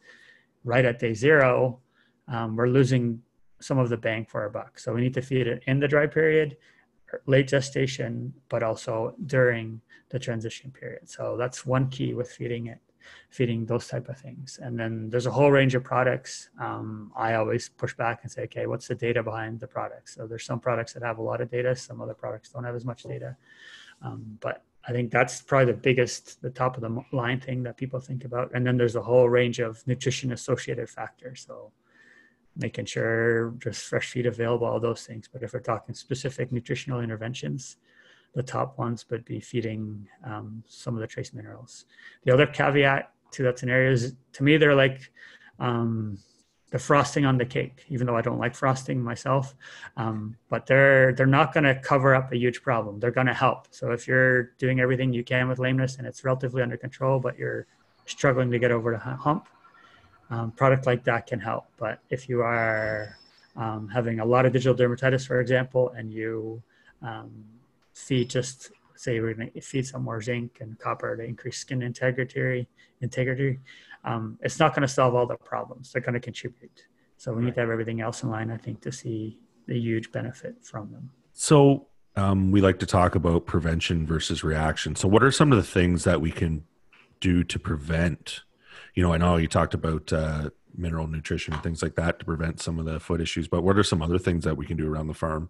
[0.64, 1.80] right at day zero,
[2.28, 3.04] um, we're losing
[3.60, 4.78] some of the bang for our buck.
[4.80, 6.58] So we need to feed it in the dry period,
[7.26, 11.10] late gestation, but also during the transition period.
[11.10, 12.82] So that's one key with feeding it,
[13.30, 14.60] feeding those type of things.
[14.62, 16.50] And then there's a whole range of products.
[16.62, 20.16] Um, I always push back and say, okay, what's the data behind the products?
[20.16, 22.76] So there's some products that have a lot of data, some other products don't have
[22.76, 23.36] as much data.
[24.02, 27.78] Um, but I think that's probably the biggest, the top of the line thing that
[27.78, 28.52] people think about.
[28.54, 31.46] And then there's a whole range of nutrition associated factors.
[31.48, 31.72] So
[32.56, 35.30] making sure just fresh feed available, all those things.
[35.32, 37.78] But if we're talking specific nutritional interventions,
[38.36, 41.86] the top ones would be feeding um, some of the trace minerals.
[42.24, 45.12] The other caveat to that scenario is, to me, they're like
[45.60, 46.18] um,
[46.72, 47.86] the frosting on the cake.
[47.90, 49.56] Even though I don't like frosting myself,
[49.98, 53.00] um, but they're they're not going to cover up a huge problem.
[53.00, 53.68] They're going to help.
[53.72, 57.38] So if you're doing everything you can with lameness and it's relatively under control, but
[57.38, 57.68] you're
[58.06, 59.48] struggling to get over the hump,
[60.30, 61.66] um, product like that can help.
[61.78, 63.18] But if you are
[63.56, 66.62] um, having a lot of digital dermatitis, for example, and you
[67.02, 67.32] um,
[67.94, 71.82] feed just say we're going to feed some more zinc and copper to increase skin
[71.82, 72.68] integrity,
[73.02, 73.60] integrity,
[74.04, 75.92] um, it's not going to solve all the problems.
[75.92, 76.86] They're going to contribute.
[77.18, 77.46] So we right.
[77.46, 80.92] need to have everything else in line, I think, to see the huge benefit from
[80.92, 81.12] them.
[81.34, 84.96] So um, we like to talk about prevention versus reaction.
[84.96, 86.64] So what are some of the things that we can
[87.20, 88.42] do to prevent
[88.94, 92.26] you know, I know you talked about uh, mineral nutrition and things like that to
[92.26, 94.78] prevent some of the foot issues, but what are some other things that we can
[94.78, 95.50] do around the farm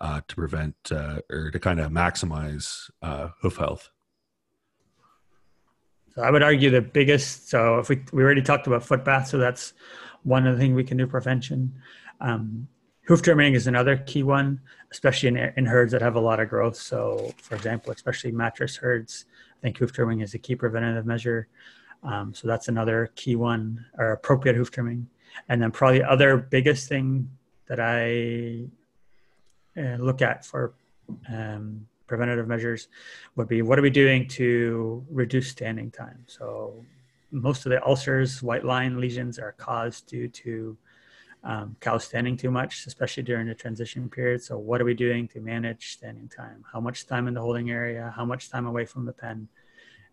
[0.00, 3.90] uh, to prevent uh, or to kind of maximize uh, hoof health?
[6.18, 7.48] So I would argue the biggest.
[7.48, 9.72] So if we we already talked about foot bath, so that's
[10.24, 11.72] one of the things we can do prevention.
[12.20, 12.66] Um,
[13.06, 16.48] hoof trimming is another key one, especially in, in herds that have a lot of
[16.48, 16.74] growth.
[16.74, 19.26] So, for example, especially mattress herds,
[19.58, 21.46] I think hoof trimming is a key preventative measure.
[22.02, 25.06] Um, so that's another key one, or appropriate hoof trimming.
[25.48, 27.30] And then probably other biggest thing
[27.68, 28.66] that I
[29.80, 30.74] uh, look at for
[31.32, 32.88] um, preventative measures
[33.36, 36.24] would be what are we doing to reduce standing time?
[36.26, 36.84] So
[37.30, 40.76] most of the ulcers, white line lesions are caused due to
[41.44, 44.42] um, cows standing too much, especially during the transition period.
[44.42, 46.64] So what are we doing to manage standing time?
[46.72, 48.12] How much time in the holding area?
[48.16, 49.48] How much time away from the pen?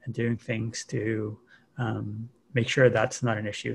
[0.03, 1.35] And doing things to
[1.79, 3.73] um, make sure that's not an issue.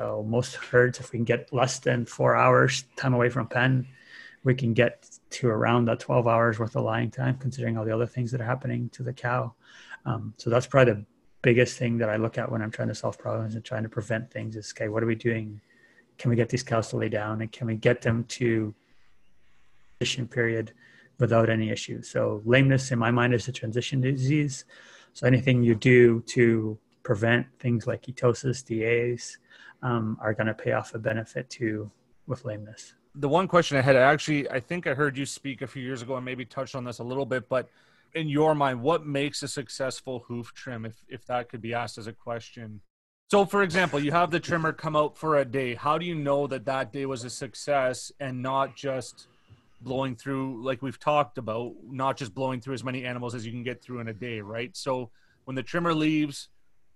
[0.00, 3.86] So most herds, if we can get less than four hours time away from pen,
[4.42, 7.94] we can get to around that 12 hours worth of lying time, considering all the
[7.94, 9.54] other things that are happening to the cow.
[10.06, 11.04] Um, so that's probably the
[11.42, 13.88] biggest thing that I look at when I'm trying to solve problems and trying to
[13.88, 15.60] prevent things is, okay, what are we doing?
[16.18, 18.74] Can we get these cows to lay down and can we get them to
[19.98, 20.72] transition period
[21.18, 22.02] without any issue?
[22.02, 24.64] So lameness in my mind is a transition disease.
[25.12, 29.38] So anything you do to prevent things like ketosis, DAs,
[29.82, 31.90] um, are going to pay off a benefit to
[32.26, 32.94] with lameness.
[33.14, 35.82] The one question I had, I actually, I think I heard you speak a few
[35.82, 37.68] years ago and maybe touched on this a little bit, but
[38.14, 41.98] in your mind, what makes a successful hoof trim, if, if that could be asked
[41.98, 42.80] as a question?
[43.30, 45.74] So, for example, you have the trimmer come out for a day.
[45.74, 49.28] How do you know that that day was a success and not just
[49.80, 53.52] blowing through, like we've talked about, not just blowing through as many animals as you
[53.52, 54.76] can get through in a day, right?
[54.76, 55.10] So,
[55.44, 56.48] when the trimmer leaves,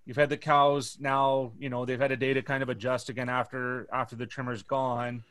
[0.04, 3.08] you've had the cows now you know they've had a day to kind of adjust
[3.08, 5.22] again after after the trimmer's gone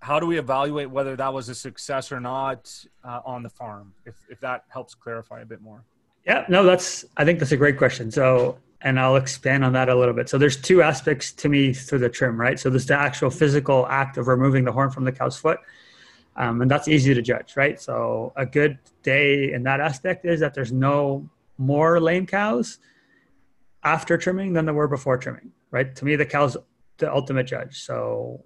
[0.00, 2.72] how do we evaluate whether that was a success or not
[3.04, 3.92] uh, on the farm?
[4.04, 5.84] If, if that helps clarify a bit more.
[6.26, 8.10] Yeah no that's i think that's a great question.
[8.10, 10.28] So and i'll expand on that a little bit.
[10.28, 12.58] So there's two aspects to me through the trim right?
[12.58, 15.58] So there's the actual physical act of removing the horn from the cow's foot
[16.36, 17.80] um, and that's easy to judge right?
[17.80, 21.28] So a good day in that aspect is that there's no
[21.58, 22.78] more lame cows
[23.82, 25.94] after trimming than there were before trimming, right?
[25.94, 26.56] To me, the cow's
[26.98, 27.82] the ultimate judge.
[27.82, 28.44] So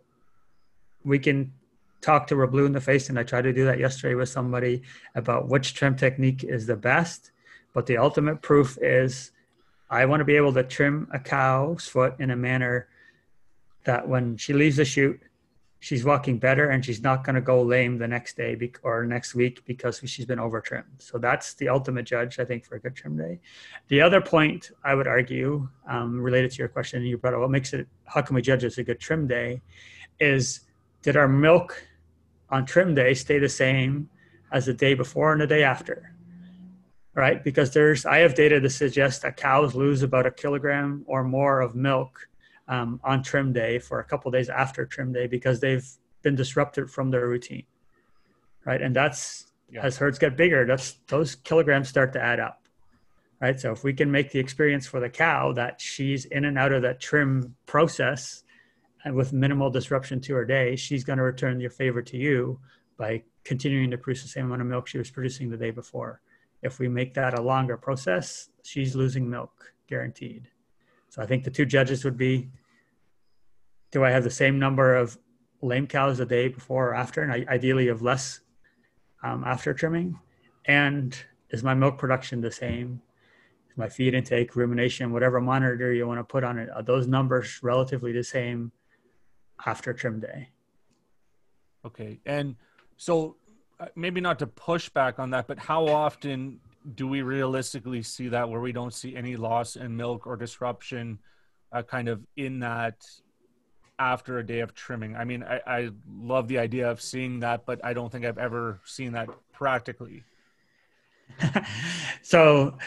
[1.04, 1.52] we can
[2.00, 4.28] talk to her blue in the face, and I tried to do that yesterday with
[4.28, 4.82] somebody
[5.14, 7.32] about which trim technique is the best.
[7.72, 9.32] But the ultimate proof is
[9.90, 12.88] I want to be able to trim a cow's foot in a manner
[13.84, 15.20] that when she leaves the chute,
[15.80, 19.04] she's walking better and she's not going to go lame the next day be- or
[19.06, 20.84] next week because she's been over trimmed.
[20.98, 23.40] So that's the ultimate judge, I think, for a good trim day.
[23.88, 27.50] The other point I would argue, um, related to your question, you brought up what
[27.50, 29.62] makes it, how can we judge it's a good trim day,
[30.20, 30.60] is
[31.02, 31.82] did our milk
[32.48, 34.08] on trim day stay the same
[34.52, 36.14] as the day before and the day after?
[37.14, 37.42] Right?
[37.42, 41.60] Because there's, I have data to suggest that cows lose about a kilogram or more
[41.60, 42.28] of milk
[42.70, 45.86] um, on trim day for a couple days after trim day because they've
[46.22, 47.64] been disrupted from their routine
[48.64, 49.82] right and that's yeah.
[49.82, 52.62] as herds get bigger that's those kilograms start to add up
[53.40, 56.56] right so if we can make the experience for the cow that she's in and
[56.56, 58.44] out of that trim process
[59.04, 62.58] and with minimal disruption to her day she's going to return your favor to you
[62.96, 66.20] by continuing to produce the same amount of milk she was producing the day before
[66.62, 70.48] if we make that a longer process she's losing milk guaranteed
[71.08, 72.50] so i think the two judges would be
[73.90, 75.18] do I have the same number of
[75.62, 78.40] lame cows a day before or after, and ideally of less
[79.22, 80.18] um, after trimming?
[80.66, 81.16] And
[81.50, 83.02] is my milk production the same?
[83.68, 87.06] Is my feed intake, rumination, whatever monitor you want to put on it, are those
[87.06, 88.72] numbers relatively the same
[89.66, 90.48] after trim day?
[91.84, 92.20] Okay.
[92.26, 92.56] And
[92.96, 93.36] so
[93.78, 96.60] uh, maybe not to push back on that, but how often
[96.94, 101.18] do we realistically see that where we don't see any loss in milk or disruption
[101.72, 103.04] uh, kind of in that
[103.98, 105.14] after a day of trimming.
[105.14, 108.38] I mean, I, I love the idea of seeing that, but I don't think I've
[108.38, 110.24] ever seen that practically.
[112.22, 112.78] so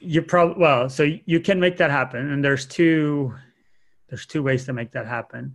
[0.00, 3.34] you probably well, so you can make that happen, and there's two
[4.08, 5.54] there's two ways to make that happen.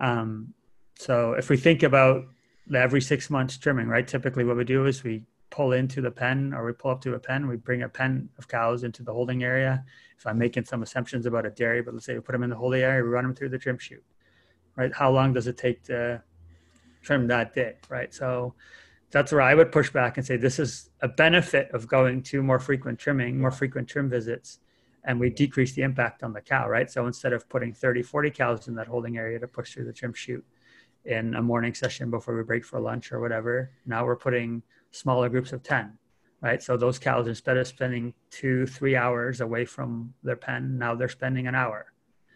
[0.00, 0.54] Um,
[0.96, 2.24] so if we think about
[2.66, 4.06] the every six months trimming, right?
[4.06, 7.14] Typically, what we do is we pull into the pen or we pull up to
[7.14, 9.84] a pen, we bring a pen of cows into the holding area.
[10.18, 12.50] If I'm making some assumptions about a dairy, but let's say we put them in
[12.50, 14.04] the holding area, we run them through the trim chute
[14.76, 14.92] right?
[14.94, 16.22] How long does it take to
[17.02, 18.12] trim that day, right?
[18.12, 18.54] So
[19.10, 22.42] that's where I would push back and say this is a benefit of going to
[22.42, 24.58] more frequent trimming, more frequent trim visits,
[25.04, 26.90] and we decrease the impact on the cow, right?
[26.90, 29.92] So instead of putting 30, 40 cows in that holding area to push through the
[29.92, 30.44] trim chute
[31.04, 35.28] in a morning session before we break for lunch or whatever, now we're putting smaller
[35.28, 35.96] groups of 10,
[36.42, 36.62] right?
[36.62, 41.08] So those cows, instead of spending two, three hours away from their pen, now they're
[41.08, 41.90] spending an hour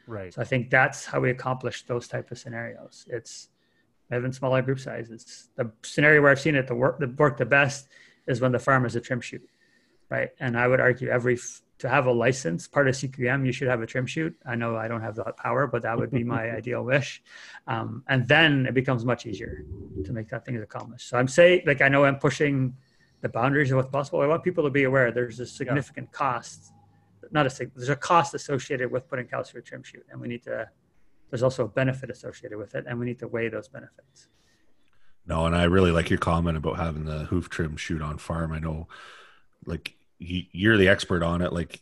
[0.07, 0.33] Right.
[0.33, 3.07] So I think that's how we accomplish those type of scenarios.
[3.09, 3.48] It's
[4.11, 5.48] having smaller group sizes.
[5.57, 7.88] The scenario where I've seen it the work the work the best
[8.27, 9.48] is when the farm is a trim chute,
[10.11, 10.31] right?
[10.40, 11.38] And I would argue every
[11.78, 14.37] to have a license part of CQM, you should have a trim chute.
[14.46, 17.22] I know I don't have that power, but that would be my ideal wish.
[17.66, 19.64] Um, and then it becomes much easier
[20.04, 21.08] to make that thing accomplished.
[21.08, 22.76] So I'm saying, like, I know I'm pushing
[23.22, 24.20] the boundaries of what's possible.
[24.20, 26.18] I want people to be aware there's a significant yeah.
[26.18, 26.72] cost
[27.30, 30.28] not a there's a cost associated with putting cows through a trim chute, and we
[30.28, 30.68] need to.
[31.30, 34.28] There's also a benefit associated with it, and we need to weigh those benefits.
[35.26, 38.52] No, and I really like your comment about having the hoof trim chute on farm.
[38.52, 38.88] I know,
[39.66, 41.80] like you're the expert on it, like,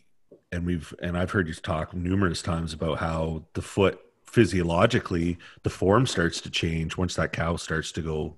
[0.51, 5.69] and we've and I've heard you talk numerous times about how the foot physiologically the
[5.69, 8.37] form starts to change once that cow starts to go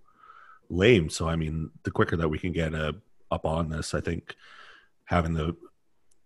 [0.70, 1.10] lame.
[1.10, 2.92] So I mean, the quicker that we can get a, uh,
[3.32, 4.36] up on this, I think
[5.06, 5.56] having the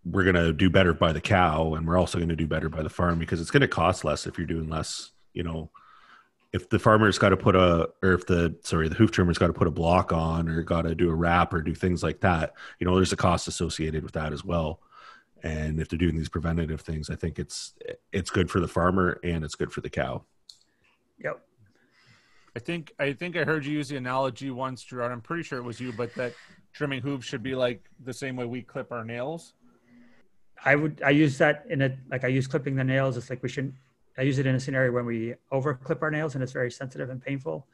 [0.06, 2.70] we're going to do better by the cow and we're also going to do better
[2.70, 5.70] by the farm because it's going to cost less if you're doing less you know
[6.52, 9.48] if the farmer's got to put a or if the sorry the hoof trimmer's got
[9.48, 12.20] to put a block on or got to do a wrap or do things like
[12.22, 14.82] that you know there's a cost associated with that as well
[15.44, 17.74] and if they're doing these preventative things i think it's
[18.12, 20.24] it's good for the farmer and it's good for the cow
[21.24, 21.40] yep
[22.56, 25.60] i think i think i heard you use the analogy once gerard i'm pretty sure
[25.60, 26.34] it was you but that
[26.74, 29.54] trimming hooves should be like the same way we clip our nails
[30.66, 33.18] I would I use that in a like I use clipping the nails.
[33.18, 33.76] It's like we shouldn't.
[34.20, 36.70] I use it in a scenario when we over clip our nails and it's very
[36.70, 37.66] sensitive and painful.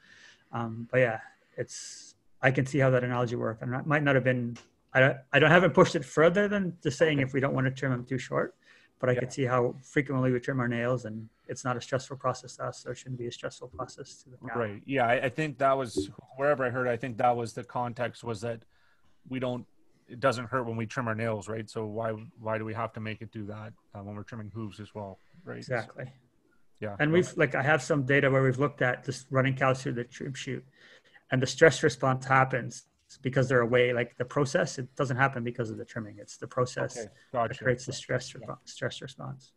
[0.52, 1.18] Um, but yeah,
[1.56, 3.62] it's I can see how that analogy worked.
[3.62, 4.56] And it might not have been.
[4.94, 5.16] I don't.
[5.32, 7.90] I don't haven't pushed it further than just saying if we don't want to trim
[7.90, 8.54] them too short.
[9.00, 9.20] But I yeah.
[9.20, 12.66] could see how frequently we trim our nails, and it's not a stressful process to
[12.66, 14.58] us, so it shouldn't be a stressful process to the cow.
[14.58, 14.82] Right.
[14.86, 16.88] Yeah, I, I think that was wherever I heard.
[16.88, 18.62] I think that was the context was that
[19.28, 19.66] we don't
[20.08, 21.68] it doesn't hurt when we trim our nails, right?
[21.68, 24.50] So why why do we have to make it do that uh, when we're trimming
[24.54, 25.58] hooves as well, right?
[25.58, 26.04] Exactly.
[26.80, 26.96] So, yeah.
[26.98, 29.94] And we've like I have some data where we've looked at just running cows through
[29.94, 30.64] the trim chute,
[31.30, 32.86] and the stress response happens
[33.22, 33.92] because they're away.
[33.92, 36.16] Like the process, it doesn't happen because of the trimming.
[36.18, 37.08] It's the process okay.
[37.32, 37.48] gotcha.
[37.48, 38.54] that creates the stress yeah.
[38.64, 39.52] stress response.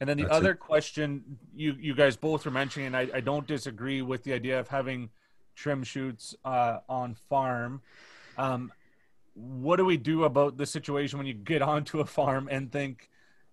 [0.00, 0.60] And then the That's other it.
[0.60, 4.60] question you you guys both were mentioning, and I, I don't disagree with the idea
[4.60, 5.08] of having
[5.54, 7.80] trim chutes uh, on farm.
[8.36, 8.72] Um,
[9.34, 13.08] what do we do about the situation when you get onto a farm and think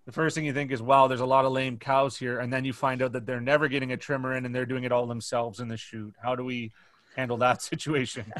[0.06, 2.40] the first thing you think is, wow, there's a lot of lame cows here.
[2.40, 4.84] And then you find out that they're never getting a trimmer in and they're doing
[4.84, 6.14] it all themselves in the chute.
[6.22, 6.72] How do we
[7.16, 8.30] handle that situation?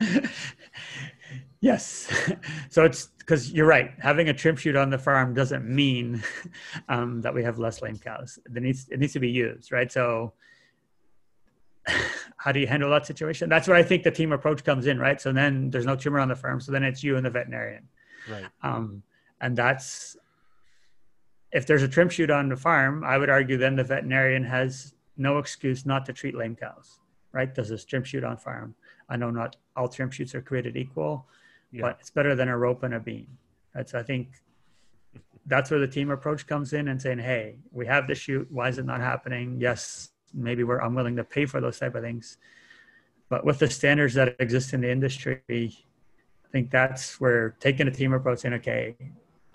[1.60, 2.08] yes.
[2.70, 3.90] So it's because you're right.
[3.98, 6.22] Having a trim chute on the farm doesn't mean
[6.88, 8.38] um, that we have less lame cows.
[8.54, 9.90] It needs, it needs to be used, right?
[9.90, 10.34] So
[12.36, 13.48] how do you handle that situation?
[13.48, 15.20] That's where I think the team approach comes in, right?
[15.20, 16.60] So then there's no trimmer on the farm.
[16.60, 17.88] So then it's you and the veterinarian.
[18.30, 18.46] Right.
[18.62, 19.02] Um,
[19.40, 20.16] and that's
[21.52, 24.94] if there's a trim chute on the farm, I would argue then the veterinarian has
[25.16, 26.98] no excuse not to treat lame cows,
[27.32, 27.54] right?
[27.54, 28.74] Does a trim chute on farm?
[29.08, 31.26] I know not all trim chutes are created equal,
[31.70, 31.82] yeah.
[31.82, 33.26] but it's better than a rope and a beam.
[33.74, 33.88] Right?
[33.88, 34.28] So I think
[35.46, 38.48] that's where the team approach comes in and saying, hey, we have the chute.
[38.50, 39.58] Why is it not happening?
[39.60, 42.38] Yes, maybe we're unwilling to pay for those type of things.
[43.28, 47.90] But with the standards that exist in the industry, I think that's where taking a
[47.90, 48.94] team approach saying, okay,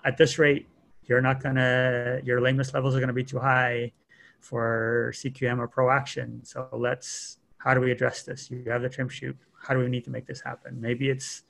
[0.04, 0.68] at this rate,
[1.08, 3.92] you're not gonna your lameness levels are gonna be too high
[4.40, 6.46] for CQM or ProAction.
[6.46, 8.50] So let's how do we address this?
[8.50, 9.36] You have the trim chute.
[9.60, 10.80] How do we need to make this happen?
[10.80, 11.42] Maybe it's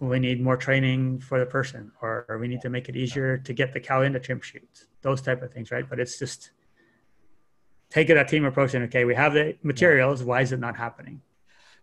[0.00, 3.52] we need more training for the person, or, we need to make it easier to
[3.52, 4.86] get the cow into trim chutes.
[5.02, 5.88] Those type of things, right?
[5.88, 6.50] But it's just
[7.90, 10.22] take it a team approach and okay, we have the materials.
[10.22, 11.22] Why is it not happening?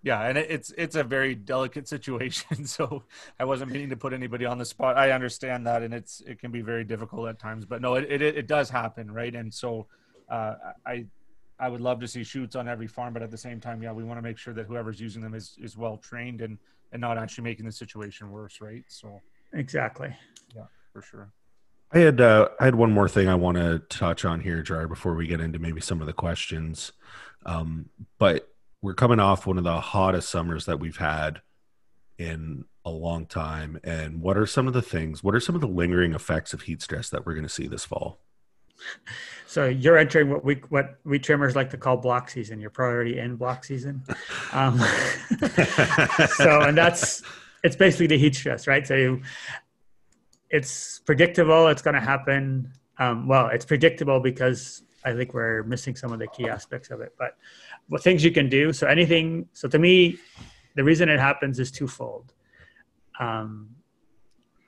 [0.03, 3.03] Yeah and it's it's a very delicate situation so
[3.39, 4.97] i wasn't meaning to put anybody on the spot.
[4.97, 8.09] I understand that and it's it can be very difficult at times but no it
[8.09, 9.33] it, it does happen right?
[9.35, 9.87] And so
[10.29, 11.05] uh, i
[11.59, 13.91] i would love to see chutes on every farm but at the same time yeah
[13.91, 16.57] we want to make sure that whoever's using them is is well trained and
[16.91, 18.83] and not actually making the situation worse right?
[18.87, 19.21] So
[19.53, 20.15] exactly.
[20.55, 21.31] yeah for sure.
[21.93, 24.87] I had uh, I had one more thing I want to touch on here, Jar,
[24.87, 26.93] before we get into maybe some of the questions.
[27.45, 28.50] Um, but
[28.81, 31.41] we're coming off one of the hottest summers that we've had
[32.17, 33.79] in a long time.
[33.83, 36.63] And what are some of the things, what are some of the lingering effects of
[36.63, 38.19] heat stress that we're going to see this fall?
[39.45, 42.59] So you're entering what we what we trimmers like to call block season.
[42.59, 44.03] You're probably already in block season.
[44.53, 44.79] Um,
[46.35, 47.23] so and that's
[47.63, 48.85] it's basically the heat stress, right?
[48.85, 49.21] So you,
[50.49, 51.67] it's predictable.
[51.67, 52.73] It's going to happen.
[52.97, 56.99] Um, well, it's predictable because I think we're missing some of the key aspects of
[56.99, 57.13] it.
[57.17, 57.37] But
[57.87, 58.73] what things you can do.
[58.73, 59.47] So anything.
[59.53, 60.17] So to me,
[60.75, 62.33] the reason it happens is twofold.
[63.19, 63.69] Um,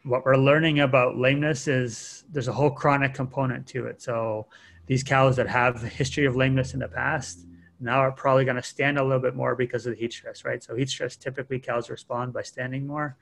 [0.03, 4.01] what we're learning about lameness is there's a whole chronic component to it.
[4.01, 4.47] So
[4.85, 7.45] these cows that have a history of lameness in the past
[7.79, 10.43] now are probably going to stand a little bit more because of the heat stress,
[10.45, 10.63] right?
[10.63, 13.17] So heat stress typically cows respond by standing more,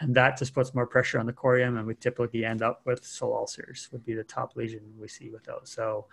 [0.00, 3.04] and that just puts more pressure on the corium, and we typically end up with
[3.04, 3.88] sole ulcers.
[3.92, 5.70] Would be the top lesion we see with those.
[5.70, 6.06] So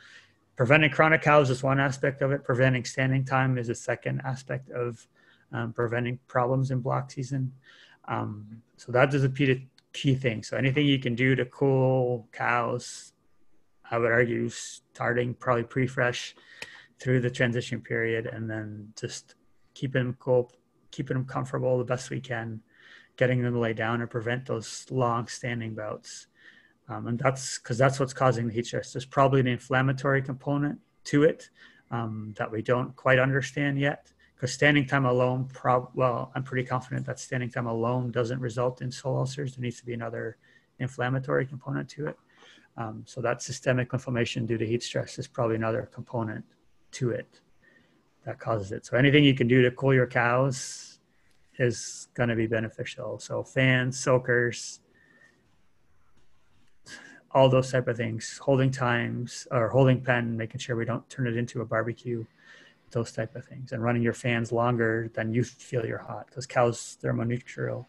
[0.55, 2.43] preventing chronic cows is one aspect of it.
[2.43, 5.07] Preventing standing time is a second aspect of
[5.51, 7.53] um, preventing problems in block season.
[8.07, 9.31] Um, so that is a
[9.93, 10.43] key thing.
[10.43, 13.13] So anything you can do to cool cows,
[13.89, 16.35] I would argue starting probably pre-fresh
[16.99, 19.35] through the transition period and then just
[19.73, 20.51] keeping them cool,
[20.91, 22.61] keeping them comfortable the best we can,
[23.17, 26.27] getting them to lay down and prevent those long standing bouts.
[26.89, 28.93] Um, and that's because that's what's causing the heat stress.
[28.93, 31.49] There's probably an inflammatory component to it
[31.91, 34.11] um, that we don't quite understand yet.
[34.35, 38.81] Because standing time alone, prob- well, I'm pretty confident that standing time alone doesn't result
[38.81, 39.55] in sole ulcers.
[39.55, 40.37] There needs to be another
[40.79, 42.17] inflammatory component to it.
[42.75, 46.43] Um, so that systemic inflammation due to heat stress is probably another component
[46.93, 47.39] to it
[48.25, 48.85] that causes it.
[48.85, 50.99] So anything you can do to cool your cows
[51.59, 53.19] is going to be beneficial.
[53.19, 54.79] So fans, soakers,
[57.33, 61.27] all those type of things, holding times or holding pen, making sure we don't turn
[61.27, 62.23] it into a barbecue,
[62.91, 66.45] those type of things, and running your fans longer than you feel you're hot because
[66.45, 67.85] cows thermoneutral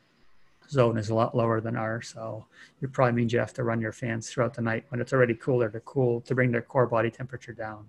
[0.70, 2.09] zone is a lot lower than ours.
[2.09, 2.47] So
[2.80, 5.34] it probably means you have to run your fans throughout the night when it's already
[5.34, 7.88] cooler to cool to bring their core body temperature down,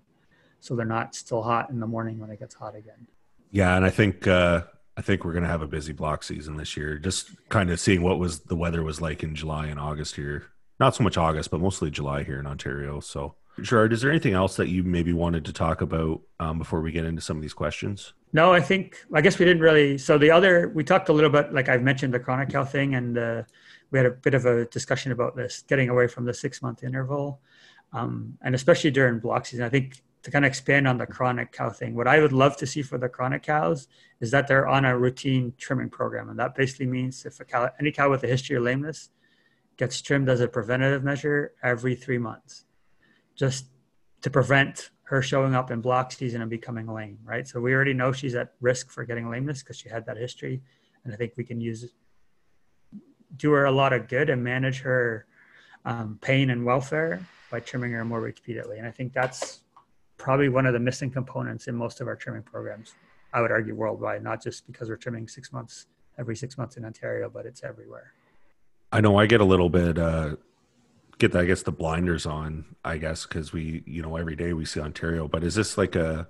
[0.60, 3.06] so they're not still hot in the morning when it gets hot again.
[3.50, 6.76] Yeah, and I think uh, I think we're gonna have a busy block season this
[6.76, 6.98] year.
[6.98, 10.50] Just kind of seeing what was the weather was like in July and August here
[10.78, 13.00] not so much August, but mostly July here in Ontario.
[13.00, 16.80] So, Gerard, is there anything else that you maybe wanted to talk about um, before
[16.80, 18.12] we get into some of these questions?
[18.32, 19.96] No, I think I guess we didn't really.
[19.96, 22.94] So the other we talked a little bit, like I've mentioned the chronic cow thing,
[22.94, 23.42] and uh,
[23.90, 26.84] we had a bit of a discussion about this, getting away from the six month
[26.84, 27.40] interval,
[27.92, 29.64] um, and especially during block season.
[29.64, 32.56] I think to kind of expand on the chronic cow thing, what I would love
[32.58, 33.88] to see for the chronic cows
[34.20, 37.70] is that they're on a routine trimming program, and that basically means if a cow,
[37.80, 39.08] any cow with a history of lameness
[39.76, 42.64] gets trimmed as a preventative measure every three months,
[43.34, 43.66] just
[44.22, 47.46] to prevent her showing up in block season and becoming lame, right?
[47.46, 50.62] So we already know she's at risk for getting lameness because she had that history.
[51.04, 51.92] And I think we can use
[53.36, 55.26] do her a lot of good and manage her
[55.84, 58.78] um, pain and welfare by trimming her more repeatedly.
[58.78, 59.60] And I think that's
[60.16, 62.94] probably one of the missing components in most of our trimming programs.
[63.32, 65.86] I would argue worldwide, not just because we're trimming six months
[66.18, 68.12] every six months in Ontario, but it's everywhere.
[68.96, 70.36] I know I get a little bit uh
[71.18, 74.64] get I guess the blinders on, I guess, because we, you know, every day we
[74.64, 75.28] see Ontario.
[75.28, 76.28] But is this like a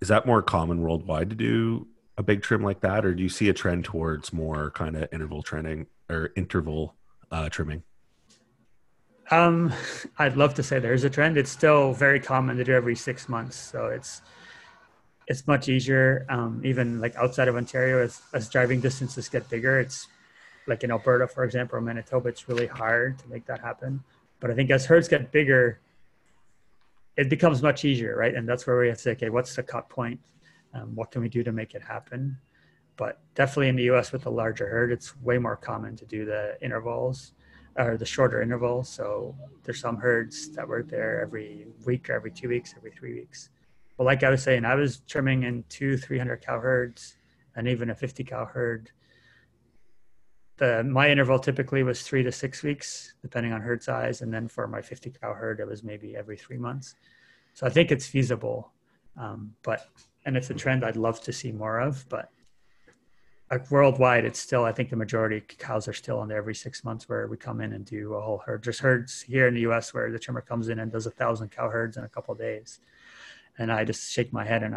[0.00, 1.86] is that more common worldwide to do
[2.18, 5.08] a big trim like that, or do you see a trend towards more kind of
[5.12, 6.96] interval trending or interval
[7.30, 7.84] uh, trimming?
[9.30, 9.72] Um,
[10.18, 11.38] I'd love to say there's a trend.
[11.38, 14.20] It's still very common to do every six months, so it's
[15.28, 16.26] it's much easier.
[16.28, 20.08] Um, even like outside of Ontario, as as driving distances get bigger, it's
[20.66, 24.02] like in Alberta, for example, or Manitoba, it's really hard to make that happen.
[24.40, 25.80] But I think as herds get bigger,
[27.16, 28.34] it becomes much easier, right?
[28.34, 30.20] And that's where we have to say, okay, what's the cut point?
[30.74, 32.38] Um, what can we do to make it happen?
[32.96, 36.24] But definitely in the US with a larger herd, it's way more common to do
[36.24, 37.32] the intervals
[37.76, 38.88] or the shorter intervals.
[38.88, 39.34] So
[39.64, 43.50] there's some herds that work there every week or every two weeks, every three weeks.
[43.96, 47.16] But like I was saying, I was trimming in two 300 cow herds
[47.56, 48.90] and even a 50 cow herd.
[50.62, 54.22] The, my interval typically was three to six weeks, depending on herd size.
[54.22, 56.94] And then for my 50 cow herd, it was maybe every three months.
[57.52, 58.70] So I think it's feasible.
[59.16, 59.88] Um, but,
[60.24, 62.30] and it's a trend I'd love to see more of, but
[63.50, 66.54] like worldwide, it's still I think the majority of cows are still on there every
[66.54, 68.62] six months where we come in and do a whole herd.
[68.62, 69.92] There's herds here in the U.S.
[69.92, 72.78] where the trimmer comes in and does a thousand cow herds in a couple days,
[73.58, 74.76] and I just shake my head and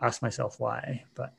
[0.00, 1.34] ask myself why, but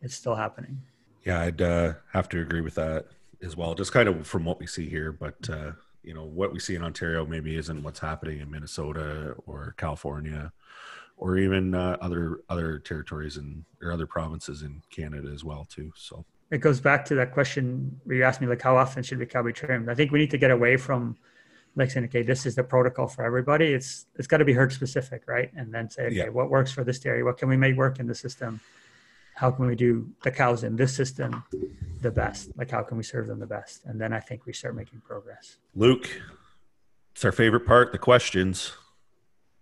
[0.00, 0.82] it's still happening.
[1.28, 3.04] Yeah, I'd uh, have to agree with that
[3.42, 3.74] as well.
[3.74, 5.72] Just kind of from what we see here, but uh,
[6.02, 10.50] you know what we see in Ontario maybe isn't what's happening in Minnesota or California
[11.18, 15.92] or even uh, other other territories and or other provinces in Canada as well too.
[15.96, 19.18] So it goes back to that question where you asked me like how often should
[19.18, 19.90] the cow be trimmed?
[19.90, 21.14] I think we need to get away from
[21.76, 23.66] like saying okay this is the protocol for everybody.
[23.66, 25.52] It's it's got to be herd specific, right?
[25.54, 26.28] And then say okay yeah.
[26.30, 27.22] what works for this dairy?
[27.22, 28.62] What can we make work in the system?
[29.38, 31.44] How can we do the cows in this system
[32.00, 32.50] the best?
[32.58, 33.84] Like how can we serve them the best?
[33.84, 35.58] And then I think we start making progress.
[35.76, 36.10] Luke,
[37.14, 38.72] it's our favorite part, the questions.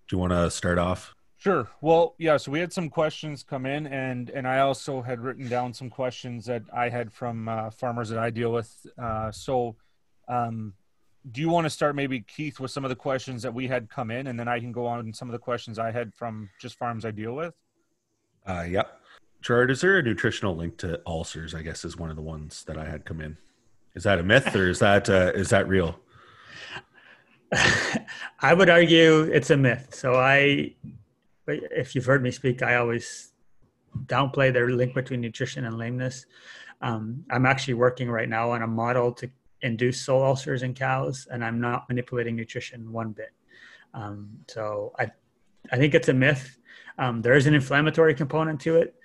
[0.08, 1.14] Do you want to start off?
[1.36, 1.68] Sure.
[1.82, 2.38] Well, yeah.
[2.38, 5.90] So we had some questions come in, and and I also had written down some
[5.90, 8.74] questions that I had from uh, farmers that I deal with.
[8.96, 9.76] Uh, so,
[10.26, 10.72] um,
[11.30, 13.90] do you want to start maybe Keith with some of the questions that we had
[13.90, 16.48] come in, and then I can go on some of the questions I had from
[16.58, 17.52] just farms I deal with.
[18.46, 18.84] Uh, yeah.
[19.46, 21.54] Gerard, is there a nutritional link to ulcers?
[21.54, 23.36] I guess is one of the ones that I had come in.
[23.94, 26.00] Is that a myth or is that uh, is that real?
[28.40, 29.94] I would argue it's a myth.
[29.94, 30.74] So I
[31.46, 33.34] if you've heard me speak, I always
[34.06, 36.26] downplay the link between nutrition and lameness.
[36.80, 39.30] Um, I'm actually working right now on a model to
[39.62, 43.30] induce sole ulcers in cows, and I'm not manipulating nutrition one bit.
[43.94, 45.12] Um, so I,
[45.70, 46.58] I think it's a myth.
[46.98, 48.95] Um, there is an inflammatory component to it,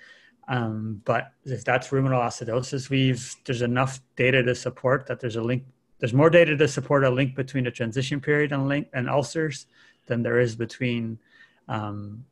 [0.51, 5.41] um, but if that's ruminal acidosis, we've there's enough data to support that there's a
[5.41, 5.63] link.
[5.99, 9.67] There's more data to support a link between a transition period and link and ulcers
[10.07, 11.19] than there is between
[11.69, 12.25] um,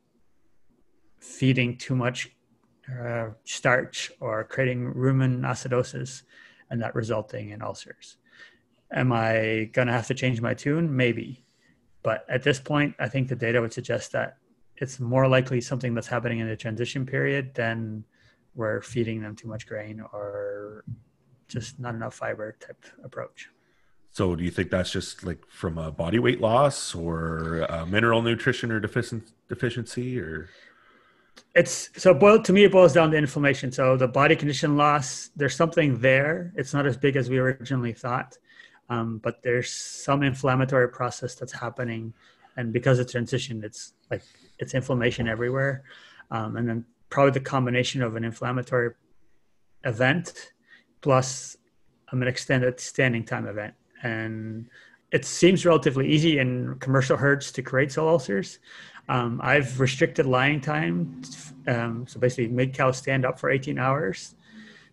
[1.18, 2.30] feeding too much
[3.02, 6.24] uh, starch or creating rumen acidosis
[6.68, 8.18] and that resulting in ulcers.
[8.92, 10.94] Am I going to have to change my tune?
[10.94, 11.42] Maybe.
[12.02, 14.36] But at this point, I think the data would suggest that
[14.76, 18.04] it's more likely something that's happening in the transition period than
[18.54, 20.84] we're feeding them too much grain or
[21.48, 23.48] just not enough fiber type approach.
[24.12, 28.72] So, do you think that's just like from a body weight loss or mineral nutrition
[28.72, 30.48] or deficiency, or?
[31.54, 33.72] It's so boil to me it boils down to inflammation.
[33.72, 36.52] So the body condition loss there's something there.
[36.56, 38.36] It's not as big as we originally thought
[38.90, 42.12] um, but there's some inflammatory process that's happening.
[42.56, 44.22] And because of transition it's like
[44.58, 45.84] it's inflammation everywhere.
[46.30, 48.92] Um, and then probably the combination of an inflammatory
[49.84, 50.52] event
[51.00, 51.56] plus
[52.12, 54.68] um, an extended standing time event and
[55.12, 58.58] it seems relatively easy in commercial herds to create sole ulcers
[59.10, 61.20] um, I've restricted lying time.
[61.66, 64.36] Um, so basically, made cows stand up for 18 hours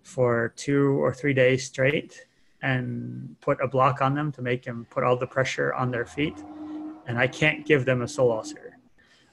[0.02, 2.26] for two or three days straight
[2.64, 6.06] and put a block on them to make them put all the pressure on their
[6.06, 6.34] feet.
[7.06, 8.67] And I can't give them a sole ulcer.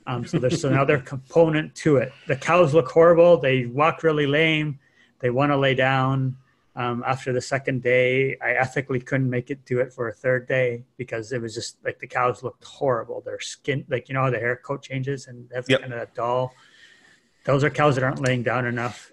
[0.07, 2.13] Um, so there's another component to it.
[2.27, 3.39] The cows look horrible.
[3.39, 4.79] They walk really lame.
[5.21, 6.37] They want to lay down.
[6.77, 10.49] Um, after the second day, I ethically couldn't make it do it for a third
[10.49, 13.21] day because it was just like the cows looked horrible.
[13.21, 15.81] Their skin, like you know, how the hair coat changes and that's yep.
[15.81, 16.53] kind of that dull.
[17.45, 19.13] Those are cows that aren't laying down enough.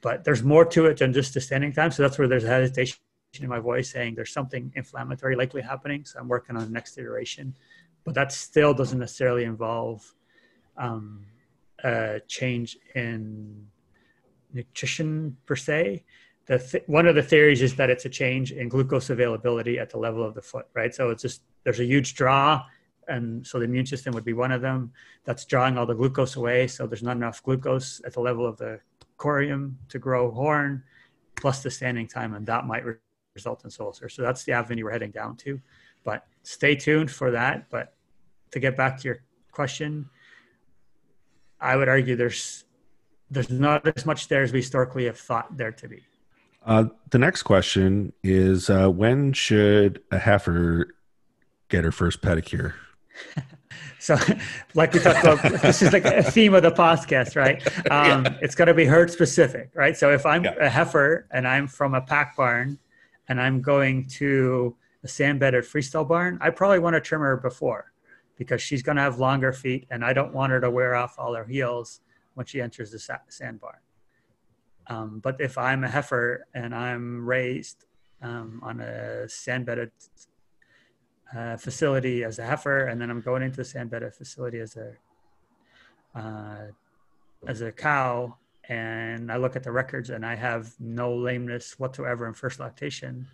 [0.00, 1.90] But there's more to it than just the standing time.
[1.90, 2.98] So that's where there's hesitation
[3.40, 6.04] in my voice saying there's something inflammatory likely happening.
[6.04, 7.54] So I'm working on the next iteration,
[8.04, 10.14] but that still doesn't necessarily involve
[10.78, 11.26] um,
[11.84, 13.66] a change in
[14.52, 16.04] nutrition per se.
[16.46, 19.90] The th- one of the theories is that it's a change in glucose availability at
[19.90, 20.94] the level of the foot, right?
[20.94, 22.64] So it's just there's a huge draw,
[23.06, 24.92] and so the immune system would be one of them
[25.24, 26.66] that's drawing all the glucose away.
[26.66, 28.80] So there's not enough glucose at the level of the
[29.18, 30.82] corium to grow horn,
[31.36, 32.94] plus the standing time, and that might re-
[33.34, 34.08] result in ulcer.
[34.08, 35.60] So that's the avenue we're heading down to.
[36.04, 37.68] But stay tuned for that.
[37.68, 37.94] But
[38.52, 39.18] to get back to your
[39.52, 40.08] question,
[41.60, 42.64] I would argue there's
[43.30, 46.02] there's not as much there as we historically have thought there to be.
[46.64, 50.94] Uh, the next question is uh, when should a heifer
[51.68, 52.74] get her first pedicure?
[53.98, 54.16] so,
[54.74, 57.62] like we talked about, this is like a theme of the podcast, right?
[57.90, 58.38] Um, yeah.
[58.42, 59.96] It's got to be herd specific, right?
[59.96, 60.54] So, if I'm yeah.
[60.60, 62.78] a heifer and I'm from a pack barn
[63.28, 67.36] and I'm going to a sand bedded freestall barn, I probably want to trim her
[67.36, 67.92] before
[68.38, 71.16] because she's going to have longer feet and I don't want her to wear off
[71.18, 72.00] all her heels
[72.34, 73.78] when she enters the sand barn.
[74.86, 77.84] Um, but if I'm a heifer and I'm raised
[78.22, 79.90] um, on a sand bedded
[81.36, 84.76] uh, facility as a heifer, and then I'm going into the sand bedded facility as
[84.76, 84.92] a
[86.18, 86.68] uh,
[87.46, 88.36] as a cow,
[88.68, 93.26] and I look at the records and I have no lameness whatsoever in first lactation,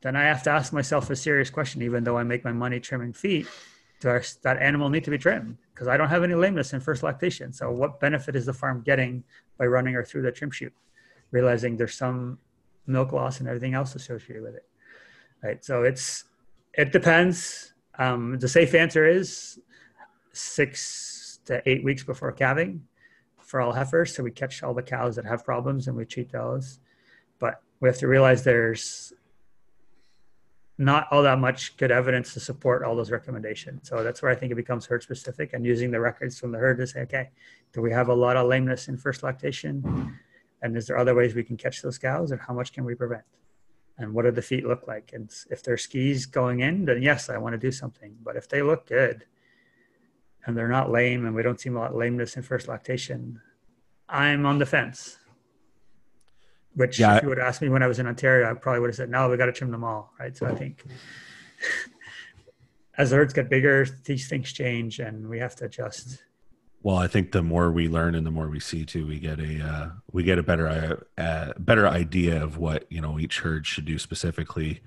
[0.00, 1.82] then I have to ask myself a serious question.
[1.82, 3.46] Even though I make my money trimming feet,
[4.04, 5.56] does that animal need to be trimmed?
[5.72, 7.52] Because I don't have any lameness in first lactation.
[7.52, 9.24] So what benefit is the farm getting
[9.58, 10.74] by running her through the trim chute,
[11.30, 12.38] realizing there's some
[12.86, 14.66] milk loss and everything else associated with it?
[15.42, 15.64] Right.
[15.64, 16.24] So it's
[16.72, 17.74] it depends.
[17.98, 19.58] Um, the safe answer is
[20.32, 22.82] six to eight weeks before calving
[23.38, 24.14] for all heifers.
[24.14, 26.80] So we catch all the cows that have problems and we treat those.
[27.38, 29.12] But we have to realize there's
[30.76, 33.88] not all that much good evidence to support all those recommendations.
[33.88, 36.58] So that's where I think it becomes herd specific and using the records from the
[36.58, 37.30] herd to say, okay,
[37.72, 40.18] do we have a lot of lameness in first lactation?
[40.62, 42.94] And is there other ways we can catch those cows and how much can we
[42.94, 43.22] prevent?
[43.98, 45.12] And what do the feet look like?
[45.12, 48.16] And if they're skis going in, then yes, I want to do something.
[48.24, 49.24] But if they look good
[50.44, 53.40] and they're not lame and we don't see a lot of lameness in first lactation,
[54.08, 55.18] I'm on the fence.
[56.74, 57.16] Which, yeah.
[57.16, 59.10] if you would ask me when I was in Ontario, I probably would have said,
[59.10, 60.12] "No, we got to trim them all.
[60.18, 60.36] Right.
[60.36, 60.84] So I think
[62.98, 66.22] as the herds get bigger, these things change, and we have to adjust.
[66.82, 69.40] Well, I think the more we learn and the more we see too, we get
[69.40, 73.66] a uh, we get a better uh, better idea of what you know each herd
[73.66, 74.82] should do specifically.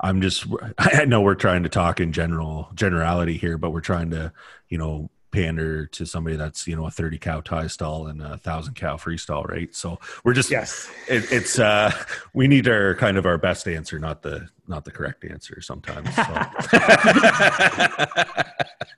[0.00, 0.46] I'm just
[0.78, 4.32] I know we're trying to talk in general generality here, but we're trying to
[4.68, 8.38] you know pander to somebody that's you know a 30 cow tie stall and a
[8.38, 9.74] thousand cow freestall right?
[9.74, 10.88] So we're just yes.
[11.08, 11.92] it, it's uh
[12.32, 16.08] we need our kind of our best answer not the not the correct answer sometimes
[16.14, 16.22] so.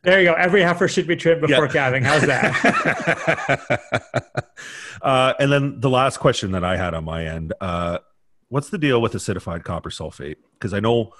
[0.04, 0.34] there you go.
[0.34, 1.72] Every heifer should be trimmed before yeah.
[1.72, 2.04] calving.
[2.04, 4.44] How's that?
[5.00, 7.98] Uh and then the last question that i had on my end uh
[8.48, 10.38] what's the deal with acidified copper sulfate?
[10.54, 11.12] Because i know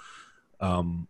[0.61, 1.08] um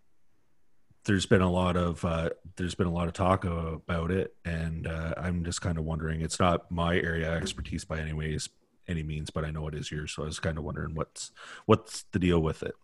[1.10, 4.86] there's been a lot of uh, there's been a lot of talk about it, and
[4.86, 6.22] uh, I'm just kind of wondering.
[6.22, 8.48] It's not my area expertise by any ways,
[8.88, 10.12] any means, but I know it is yours.
[10.12, 11.32] So I was kind of wondering what's
[11.66, 12.76] what's the deal with it.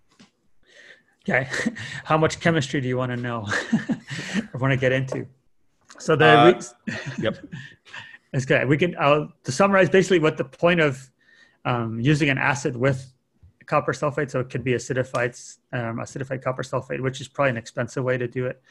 [1.29, 1.47] Okay,
[2.03, 5.27] how much chemistry do you want to know I want to get into?
[5.99, 6.61] So the uh,
[7.19, 7.37] yep,
[8.33, 8.67] it's good.
[8.67, 11.11] We can I'll, to summarize basically what the point of
[11.63, 13.13] um, using an acid with
[13.65, 17.57] copper sulfate, so it could be acidified, um, acidified copper sulfate, which is probably an
[17.57, 18.61] expensive way to do it.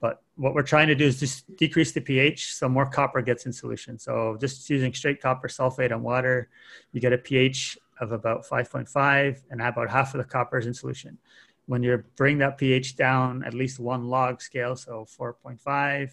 [0.00, 3.46] But what we're trying to do is just decrease the pH so more copper gets
[3.46, 3.98] in solution.
[3.98, 6.50] So just using straight copper sulfate and water,
[6.92, 10.74] you get a pH of about 5.5 and about half of the copper is in
[10.74, 11.18] solution.
[11.66, 16.10] When you bring that pH down at least one log scale, so 4.5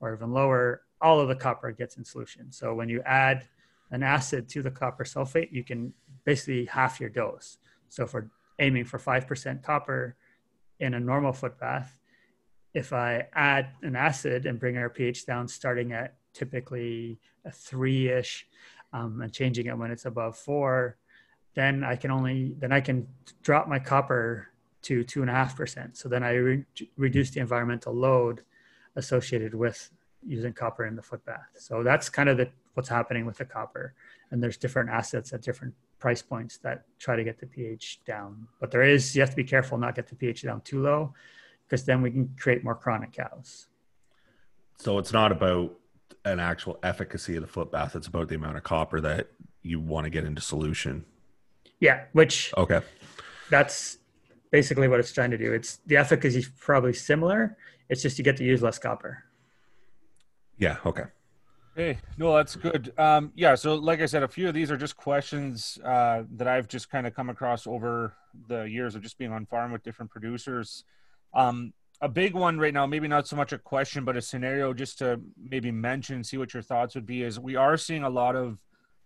[0.00, 2.50] or even lower, all of the copper gets in solution.
[2.50, 3.46] So when you add
[3.90, 5.92] an acid to the copper sulfate, you can
[6.24, 7.58] basically half your dose.
[7.88, 10.16] So if we're aiming for 5% copper
[10.80, 11.96] in a normal foot bath,
[12.74, 18.08] if I add an acid and bring our pH down, starting at typically a three
[18.08, 18.46] ish
[18.92, 20.96] um, and changing it when it's above four,
[21.54, 23.08] then I can only, then I can
[23.42, 24.48] drop my copper
[24.82, 25.96] to two and a half percent.
[25.96, 26.64] So then I re-
[26.96, 28.42] reduce the environmental load
[28.96, 29.90] associated with
[30.26, 31.48] using copper in the foot bath.
[31.58, 33.94] So that's kind of the, what's happening with the copper.
[34.30, 38.46] And there's different acids at different price points that try to get the pH down.
[38.60, 41.12] But there is, you have to be careful not get the pH down too low
[41.66, 43.66] because then we can create more chronic cows.
[44.78, 45.74] So it's not about
[46.24, 49.28] an actual efficacy of the foot bath, it's about the amount of copper that
[49.62, 51.04] you want to get into solution.
[51.80, 52.80] Yeah, which okay.
[53.50, 53.98] that's
[54.50, 55.52] basically what it's trying to do.
[55.52, 57.56] It's the efficacy is probably similar.
[57.88, 59.24] It's just you get to use less copper.
[60.58, 60.78] Yeah.
[60.84, 61.04] Okay.
[61.78, 62.92] Hey, no, that's good.
[62.98, 66.48] Um, yeah, so like I said, a few of these are just questions uh, that
[66.48, 68.14] I've just kind of come across over
[68.48, 70.82] the years of just being on farm with different producers.
[71.34, 74.74] Um, a big one right now, maybe not so much a question, but a scenario
[74.74, 78.10] just to maybe mention, see what your thoughts would be, is we are seeing a
[78.10, 78.58] lot of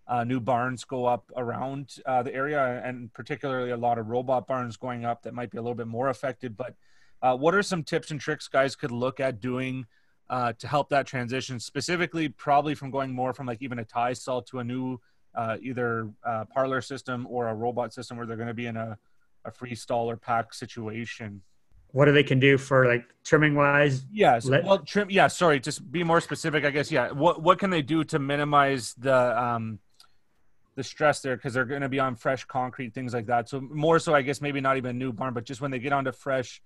[0.06, 4.46] uh, new barns go up around uh, the area, and particularly a lot of robot
[4.46, 6.56] barns going up that might be a little bit more affected.
[6.56, 6.74] But
[7.20, 9.84] uh, what are some tips and tricks guys could look at doing?
[10.32, 14.14] Uh, to help that transition, specifically probably from going more from like even a tie
[14.14, 14.98] stall to a new
[15.34, 18.78] uh, either uh, parlor system or a robot system where they're going to be in
[18.78, 18.96] a,
[19.44, 21.42] a free stall or pack situation.
[21.88, 24.06] What do they can do for like trimming wise?
[24.10, 24.46] Yes.
[24.46, 25.10] Let- well, trim.
[25.10, 25.26] Yeah.
[25.26, 25.60] Sorry.
[25.60, 26.64] Just be more specific.
[26.64, 26.90] I guess.
[26.90, 27.10] Yeah.
[27.10, 29.78] What What can they do to minimize the um,
[30.76, 33.50] the stress there because they're going to be on fresh concrete, things like that.
[33.50, 35.92] So more so, I guess maybe not even new barn, but just when they get
[35.92, 36.62] onto fresh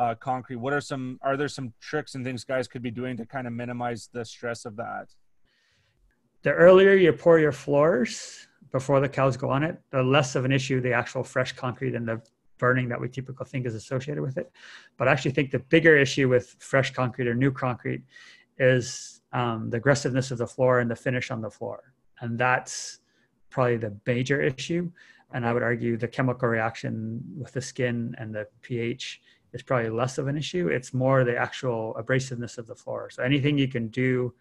[0.00, 0.56] uh, concrete.
[0.56, 1.18] What are some?
[1.22, 4.24] Are there some tricks and things guys could be doing to kind of minimize the
[4.24, 5.08] stress of that?
[6.42, 10.46] The earlier you pour your floors before the cows go on it, the less of
[10.46, 12.22] an issue the actual fresh concrete and the
[12.56, 14.50] burning that we typically think is associated with it.
[14.96, 18.02] But I actually think the bigger issue with fresh concrete or new concrete
[18.58, 23.00] is um, the aggressiveness of the floor and the finish on the floor, and that's
[23.50, 24.90] probably the major issue.
[25.32, 29.20] And I would argue the chemical reaction with the skin and the pH
[29.52, 30.68] is probably less of an issue.
[30.68, 33.10] It's more the actual abrasiveness of the floor.
[33.10, 34.34] So anything you can do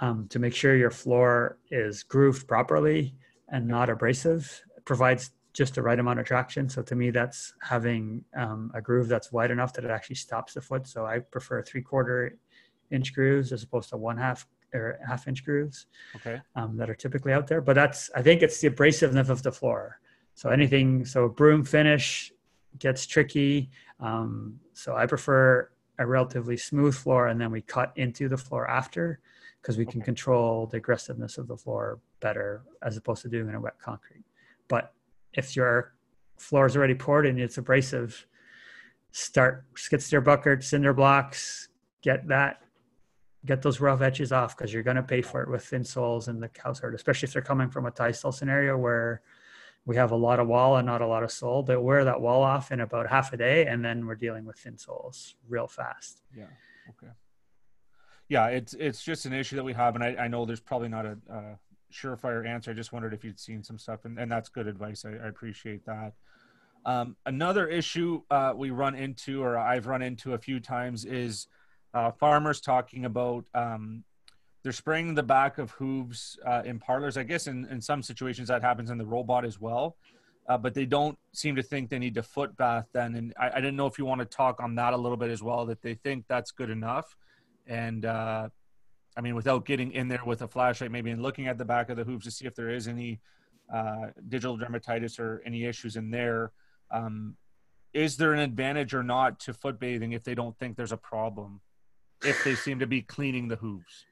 [0.00, 3.14] um, to make sure your floor is grooved properly
[3.48, 6.68] and not abrasive provides just the right amount of traction.
[6.68, 10.52] So to me, that's having um, a groove that's wide enough that it actually stops
[10.52, 10.86] the foot.
[10.86, 12.36] So I prefer three quarter
[12.90, 15.86] inch grooves as opposed to one half or half inch grooves
[16.16, 16.40] okay.
[16.56, 17.62] um, that are typically out there.
[17.62, 19.98] But that's, I think it's the abrasiveness of the floor.
[20.34, 22.30] So anything, so broom finish
[22.78, 23.70] gets tricky.
[24.00, 28.68] Um, so I prefer a relatively smooth floor and then we cut into the floor
[28.68, 29.20] after
[29.60, 33.54] because we can control the aggressiveness of the floor better as opposed to doing it
[33.54, 34.24] in wet concrete.
[34.68, 34.92] But
[35.32, 35.94] if your
[36.36, 38.26] floor is already poured and it's abrasive,
[39.10, 41.68] start skid steer bucket, cinder blocks,
[42.02, 42.60] get that,
[43.44, 46.28] get those rough edges off because you're going to pay for it with thin soles
[46.28, 49.22] in the house herd, especially if they're coming from a tie stall scenario where
[49.86, 51.62] we have a lot of wall and not a lot of sole.
[51.62, 54.58] They'll wear that wall off in about half a day, and then we're dealing with
[54.58, 56.22] thin soles real fast.
[56.36, 56.46] Yeah.
[56.90, 57.12] Okay.
[58.28, 60.88] Yeah, it's it's just an issue that we have, and I, I know there's probably
[60.88, 61.58] not a, a
[61.92, 62.72] surefire answer.
[62.72, 65.04] I just wondered if you'd seen some stuff, and, and that's good advice.
[65.04, 66.14] I, I appreciate that.
[66.84, 71.46] Um, another issue uh, we run into, or I've run into a few times, is
[71.94, 74.02] uh, farmers talking about um,
[74.66, 77.16] they're spraying the back of hooves uh, in parlors.
[77.16, 79.96] I guess in, in some situations that happens in the robot as well,
[80.48, 83.14] uh, but they don't seem to think they need to foot bath then.
[83.14, 85.30] And I, I, didn't know if you want to talk on that a little bit
[85.30, 87.14] as well, that they think that's good enough.
[87.68, 88.48] And uh,
[89.16, 91.88] I mean, without getting in there with a flashlight, maybe and looking at the back
[91.88, 93.20] of the hooves to see if there is any
[93.72, 96.50] uh, digital dermatitis or any issues in there.
[96.90, 97.36] Um,
[97.94, 100.96] is there an advantage or not to foot bathing if they don't think there's a
[100.96, 101.60] problem?
[102.24, 104.06] If they seem to be cleaning the hooves?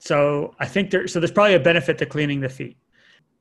[0.00, 2.78] So I think there, so there's probably a benefit to cleaning the feet.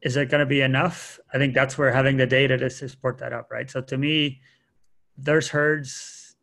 [0.02, 1.18] Is it going to be enough?
[1.34, 3.70] I think that's where having the data to support that up, right?
[3.70, 4.42] So to me,
[5.18, 6.36] there's herds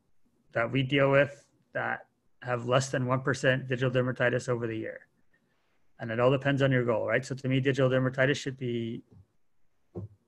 [0.52, 2.06] that we deal with that
[2.42, 5.00] have less than 1% digital dermatitis over the year.
[6.00, 7.24] And it all depends on your goal, right?
[7.24, 9.02] So to me, digital dermatitis should be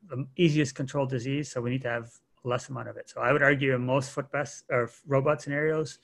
[0.07, 1.51] the easiest controlled disease.
[1.51, 2.11] So we need to have
[2.45, 3.09] less amount of it.
[3.09, 5.99] So I would argue in most foot bath or robot scenarios,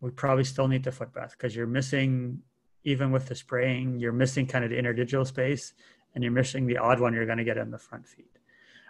[0.00, 2.42] we probably still need the foot bath because you're missing
[2.84, 5.74] even with the spraying, you're missing kind of the interdigital space
[6.14, 8.38] and you're missing the odd one you're going to get in the front feet.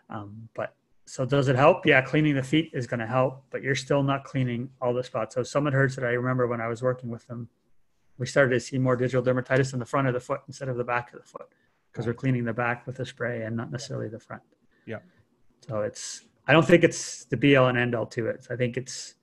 [0.08, 0.74] Um, but
[1.06, 1.84] so does it help?
[1.86, 5.02] Yeah, cleaning the feet is going to help, but you're still not cleaning all the
[5.02, 5.34] spots.
[5.34, 7.48] So Summit herds that I remember when I was working with them,
[8.18, 10.76] we started to see more digital dermatitis in the front of the foot instead of
[10.76, 11.48] the back of the foot
[11.90, 14.42] because we're cleaning the back with the spray and not necessarily the front.
[14.86, 14.98] Yeah.
[15.66, 18.46] So it's, I don't think it's the be all and end all to it.
[18.50, 19.14] I think it's,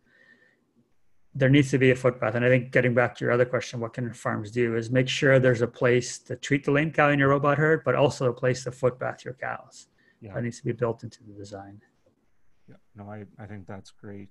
[1.38, 2.34] there needs to be a footbath.
[2.34, 5.08] And I think getting back to your other question, what can farms do is make
[5.08, 8.30] sure there's a place to treat the lame cow in your robot herd, but also
[8.30, 9.88] a place to footbath your cows.
[10.20, 10.34] Yeah.
[10.34, 11.80] That needs to be built into the design.
[12.68, 14.30] Yeah, no, I, I think that's great.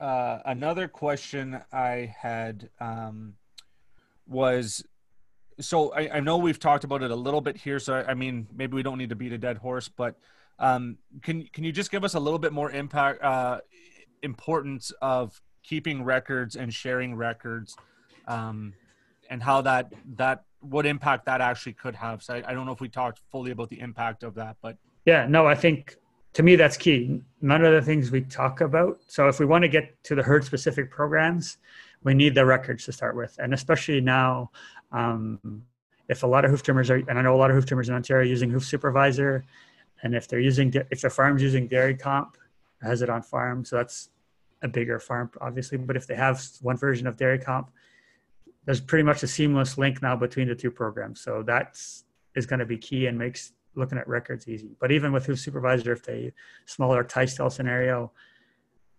[0.00, 3.34] Uh, another question I had um,
[4.26, 4.84] was
[5.60, 7.80] so I, I, know we've talked about it a little bit here.
[7.80, 10.16] So I, I mean, maybe we don't need to beat a dead horse, but
[10.60, 13.60] um, can can you just give us a little bit more impact uh,
[14.22, 17.76] importance of keeping records and sharing records
[18.26, 18.72] um,
[19.30, 22.72] and how that that what impact that actually could have so I, I, don't know
[22.72, 25.98] if we talked fully about the impact of that but yeah no i think
[26.34, 27.20] to me, that's key.
[27.40, 29.00] None of the things we talk about.
[29.06, 31.58] So if we want to get to the herd specific programs,
[32.04, 33.36] we need the records to start with.
[33.38, 34.50] And especially now,
[34.92, 35.64] um,
[36.08, 37.88] if a lot of hoof trimmers are, and I know a lot of hoof trimmers
[37.88, 39.44] in Ontario are using Hoof Supervisor,
[40.02, 42.36] and if they're using, if the farm's using Dairy Comp,
[42.82, 43.64] has it on farm.
[43.64, 44.10] So that's
[44.62, 45.78] a bigger farm, obviously.
[45.78, 47.70] But if they have one version of Dairy Comp,
[48.64, 51.20] there's pretty much a seamless link now between the two programs.
[51.20, 52.04] So that's
[52.34, 54.76] is going to be key and makes looking at records easy.
[54.80, 56.32] But even with Hoof Supervisor, if they
[56.66, 58.12] smaller tie stall scenario,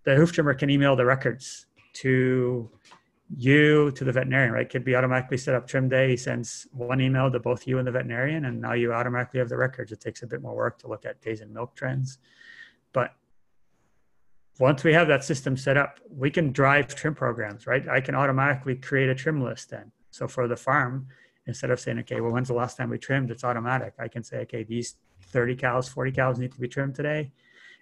[0.03, 2.69] the hoof trimmer can email the records to
[3.35, 4.69] you to the veterinarian, right?
[4.69, 6.09] Could be automatically set up trim day.
[6.09, 9.49] He sends one email to both you and the veterinarian, and now you automatically have
[9.49, 9.91] the records.
[9.91, 12.17] It takes a bit more work to look at days and milk trends.
[12.91, 13.13] But
[14.59, 17.87] once we have that system set up, we can drive trim programs, right?
[17.87, 19.91] I can automatically create a trim list then.
[20.11, 21.07] So for the farm,
[21.47, 23.31] instead of saying, okay, well, when's the last time we trimmed?
[23.31, 23.93] It's automatic.
[23.97, 27.31] I can say, okay, these 30 cows, 40 cows need to be trimmed today.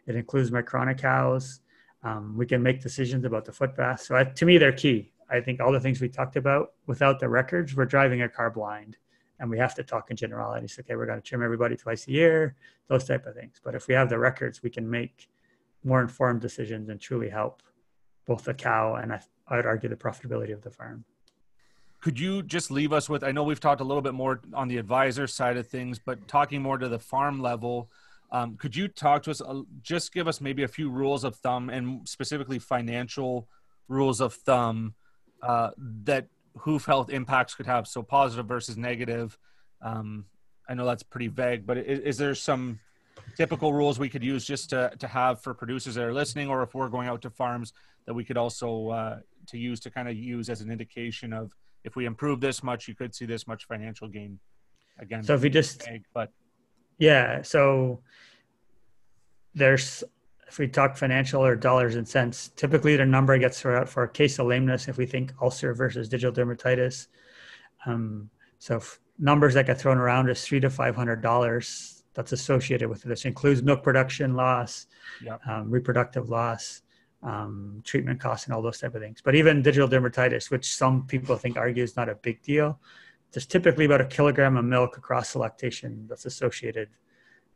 [0.05, 1.61] It includes my chronic cows.
[2.03, 4.01] Um, we can make decisions about the foot bath.
[4.01, 5.11] So I, to me, they're key.
[5.29, 8.51] I think all the things we talked about without the records, we're driving a car
[8.51, 8.97] blind
[9.39, 10.77] and we have to talk in generalities.
[10.79, 12.55] Okay, we're going to trim everybody twice a year,
[12.87, 13.59] those type of things.
[13.63, 15.27] But if we have the records, we can make
[15.87, 17.63] more informed decisions and truly help
[18.25, 21.05] both the cow and I, I'd argue the profitability of the farm.
[22.01, 23.23] Could you just leave us with?
[23.23, 26.27] I know we've talked a little bit more on the advisor side of things, but
[26.27, 27.89] talking more to the farm level,
[28.31, 29.41] um, could you talk to us?
[29.41, 33.47] Uh, just give us maybe a few rules of thumb and specifically financial
[33.87, 34.93] rules of thumb
[35.41, 35.71] uh,
[36.03, 36.27] that
[36.59, 37.87] hoof health impacts could have.
[37.87, 39.37] So positive versus negative.
[39.81, 40.25] Um,
[40.69, 42.79] I know that's pretty vague, but is, is, there some
[43.35, 46.63] typical rules we could use just to, to have for producers that are listening, or
[46.63, 47.73] if we're going out to farms
[48.05, 51.53] that we could also uh, to use to kind of use as an indication of
[51.83, 54.39] if we improve this much, you could see this much financial gain.
[54.99, 56.31] Again, so if we just, but
[56.97, 58.01] yeah, so
[59.53, 60.03] there's
[60.47, 64.03] if we talk financial or dollars and cents, typically the number gets thrown out for
[64.03, 67.07] a case of lameness if we think ulcer versus digital dermatitis.
[67.85, 68.81] Um, so
[69.19, 73.25] numbers that get thrown around is three to five hundred dollars that's associated with this
[73.25, 74.87] includes milk production loss,
[75.23, 75.39] yep.
[75.47, 76.81] um, reproductive loss,
[77.21, 79.21] um, treatment costs, and all those type of things.
[79.23, 82.79] But even digital dermatitis, which some people think argue is not a big deal,
[83.31, 86.89] there's typically about a kilogram of milk across the lactation that's associated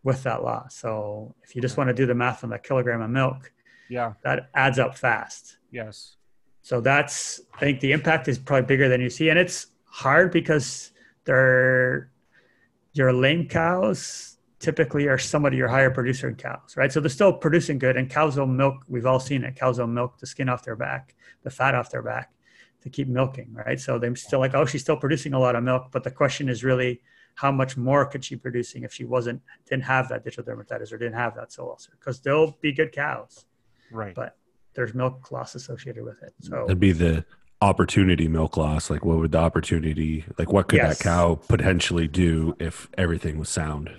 [0.03, 0.75] with that loss.
[0.75, 3.51] So if you just want to do the math on that kilogram of milk,
[3.89, 5.57] yeah, that adds up fast.
[5.71, 6.17] Yes.
[6.61, 10.31] So that's I think the impact is probably bigger than you see, and it's hard
[10.31, 10.91] because
[11.25, 12.11] they're
[12.93, 14.30] your lame cows
[14.61, 16.91] typically are some of your higher producer cows, right?
[16.91, 18.83] So they're still producing good, and cows will milk.
[18.87, 19.55] We've all seen it.
[19.55, 22.31] Cows will milk the skin off their back, the fat off their back,
[22.83, 23.79] to keep milking, right?
[23.79, 26.47] So they're still like, oh, she's still producing a lot of milk, but the question
[26.47, 27.01] is really
[27.35, 30.91] how much more could she be producing if she wasn't didn't have that digital dermatitis
[30.91, 33.45] or didn't have that sole ulcer because they'll be good cows
[33.91, 34.37] right but
[34.73, 37.25] there's milk loss associated with it so that'd be the
[37.61, 40.97] opportunity milk loss like what would the opportunity like what could yes.
[40.97, 43.89] that cow potentially do if everything was sound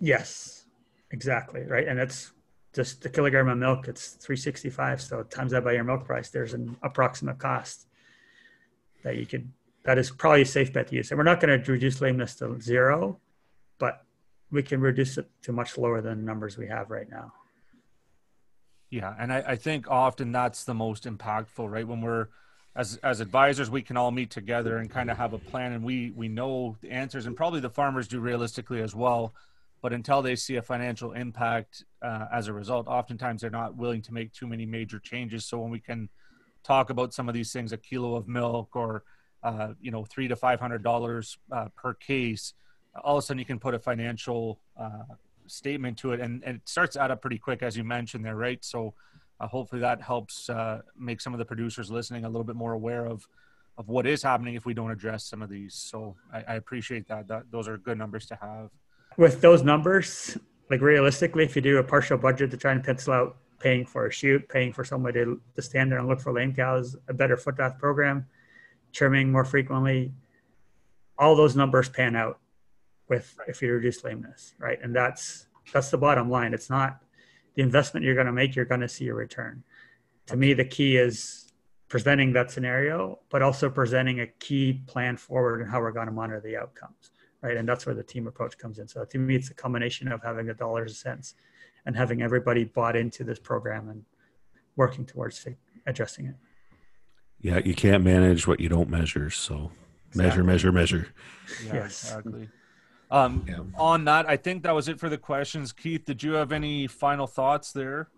[0.00, 0.64] yes
[1.10, 2.32] exactly right and it's
[2.72, 6.54] just the kilogram of milk it's 365 so times that by your milk price there's
[6.54, 7.86] an approximate cost
[9.02, 9.50] that you could
[9.84, 11.10] that is probably a safe bet to use.
[11.10, 13.18] And we're not going to reduce lameness to zero,
[13.78, 14.04] but
[14.50, 17.32] we can reduce it to much lower than the numbers we have right now.
[18.90, 21.86] Yeah, and I, I think often that's the most impactful, right?
[21.86, 22.28] When we're
[22.74, 25.84] as as advisors, we can all meet together and kind of have a plan, and
[25.84, 29.32] we we know the answers, and probably the farmers do realistically as well.
[29.82, 34.02] But until they see a financial impact uh, as a result, oftentimes they're not willing
[34.02, 35.46] to make too many major changes.
[35.46, 36.08] So when we can
[36.62, 39.04] talk about some of these things, a kilo of milk or
[39.42, 42.52] uh, you know, three to five hundred dollars uh, per case,
[43.02, 45.04] all of a sudden you can put a financial uh,
[45.46, 48.24] statement to it, and, and it starts to add up pretty quick, as you mentioned
[48.24, 48.62] there, right?
[48.62, 48.94] So
[49.40, 52.72] uh, hopefully that helps uh, make some of the producers listening a little bit more
[52.72, 53.26] aware of
[53.78, 55.74] of what is happening if we don't address some of these.
[55.74, 57.28] So I, I appreciate that.
[57.28, 58.68] That those are good numbers to have.
[59.16, 60.38] With those numbers,
[60.70, 64.06] like realistically, if you do a partial budget to try and pencil out paying for
[64.06, 67.14] a chute, paying for somebody to, to stand there and look for lame cows, a
[67.14, 68.26] better foot bath program,
[68.92, 70.12] trimming more frequently,
[71.18, 72.40] all those numbers pan out
[73.08, 74.78] with if you reduce lameness, right?
[74.82, 76.54] And that's that's the bottom line.
[76.54, 77.00] It's not
[77.54, 79.62] the investment you're going to make; you're going to see a return.
[80.26, 81.52] To me, the key is
[81.88, 86.12] presenting that scenario, but also presenting a key plan forward and how we're going to
[86.12, 87.10] monitor the outcomes,
[87.42, 87.56] right?
[87.56, 88.88] And that's where the team approach comes in.
[88.88, 91.34] So to me, it's a combination of having the dollars and cents
[91.86, 94.04] and having everybody bought into this program and
[94.76, 95.46] working towards
[95.86, 96.34] addressing it.
[97.40, 99.30] Yeah, you can't manage what you don't measure.
[99.30, 99.72] So
[100.14, 101.08] measure, measure, measure.
[101.66, 102.04] Yeah, yes.
[102.04, 102.48] exactly.
[103.10, 103.60] Um, Yeah.
[103.76, 105.72] On that, I think that was it for the questions.
[105.72, 108.08] Keith, did you have any final thoughts there?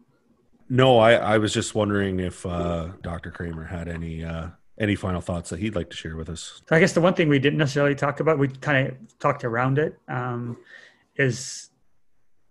[0.68, 3.30] No, I, I was just wondering if uh, Dr.
[3.30, 4.48] Cramer had any uh,
[4.78, 6.62] any final thoughts that he'd like to share with us.
[6.68, 9.44] So I guess the one thing we didn't necessarily talk about, we kind of talked
[9.44, 10.56] around it, um,
[11.16, 11.70] is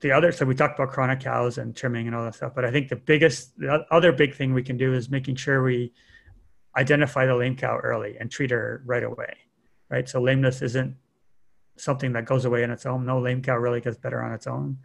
[0.02, 0.32] the other.
[0.32, 2.54] So we talked about chronic cows and trimming and all that stuff.
[2.56, 5.64] But I think the biggest, the other big thing we can do is making sure
[5.64, 5.94] we
[6.78, 9.36] identify the lame cow early and treat her right away.
[9.90, 10.08] Right.
[10.08, 10.96] So lameness isn't
[11.76, 13.06] something that goes away on its own.
[13.06, 14.78] No lame cow really gets better on its own.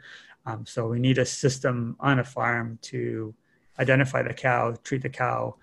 [0.46, 3.34] Um, so we need a system on a farm to
[3.78, 5.56] identify the cow, treat the cow,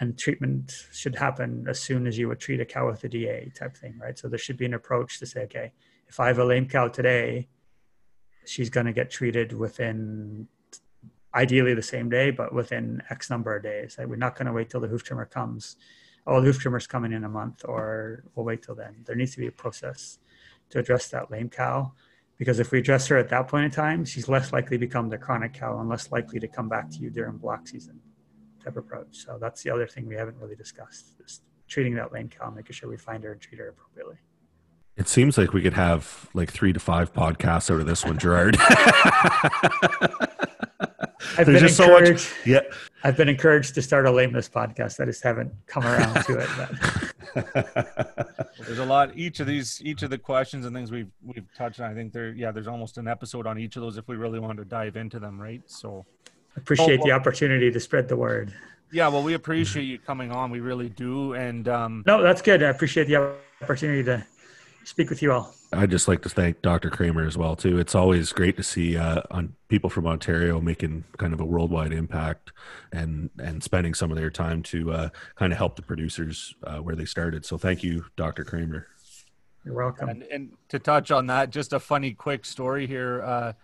[0.00, 3.52] and treatment should happen as soon as you would treat a cow with a DA
[3.54, 4.18] type thing, right?
[4.18, 5.72] So there should be an approach to say, okay,
[6.08, 7.48] if I have a lame cow today,
[8.46, 10.48] she's going to get treated within
[11.34, 13.96] ideally the same day, but within X number of days.
[13.98, 15.76] Like, we're not going to wait till the hoof trimmer comes.
[16.26, 18.96] Oh, the hoof trimmer's coming in a month, or we'll wait till then.
[19.04, 20.18] There needs to be a process
[20.70, 21.92] to address that lame cow.
[22.38, 25.08] Because if we address her at that point in time, she's less likely to become
[25.08, 28.00] the chronic cow and less likely to come back to you during block season
[28.62, 29.24] type approach.
[29.24, 32.72] So that's the other thing we haven't really discussed is treating that lame cow, making
[32.74, 34.16] sure we find her and treat her appropriately.
[34.96, 38.18] It seems like we could have like three to five podcasts out of this one,
[38.18, 38.58] Gerard.
[41.38, 42.00] I've There's been just so much.
[42.00, 42.28] encouraged.
[42.44, 42.60] Yeah.
[43.04, 45.00] I've been encouraged to start a lameness podcast.
[45.00, 46.48] I just haven't come around to it.
[47.34, 49.16] But There's a lot.
[49.16, 51.90] Each of these, each of the questions and things we've we've touched on.
[51.90, 54.40] I think there, yeah, there's almost an episode on each of those if we really
[54.40, 55.62] wanted to dive into them, right?
[55.66, 58.52] So, I appreciate Oh, the opportunity to spread the word.
[58.92, 60.50] yeah, well, we appreciate you coming on.
[60.50, 62.62] We really do, and um, No, that's good.
[62.62, 63.16] I appreciate the
[63.62, 64.24] opportunity to
[64.84, 65.54] speak with you all.
[65.74, 66.90] I'd just like to thank Dr.
[66.90, 67.78] Cramer as well too.
[67.78, 71.92] It's always great to see uh, on people from Ontario making kind of a worldwide
[71.94, 72.52] impact
[72.92, 76.76] and and spending some of their time to uh, kind of help the producers uh,
[76.78, 77.46] where they started.
[77.46, 78.44] So thank you, Dr.
[78.44, 78.86] Cramer.
[79.64, 80.10] You're welcome.
[80.10, 83.54] And, and to touch on that, just a funny, quick story here.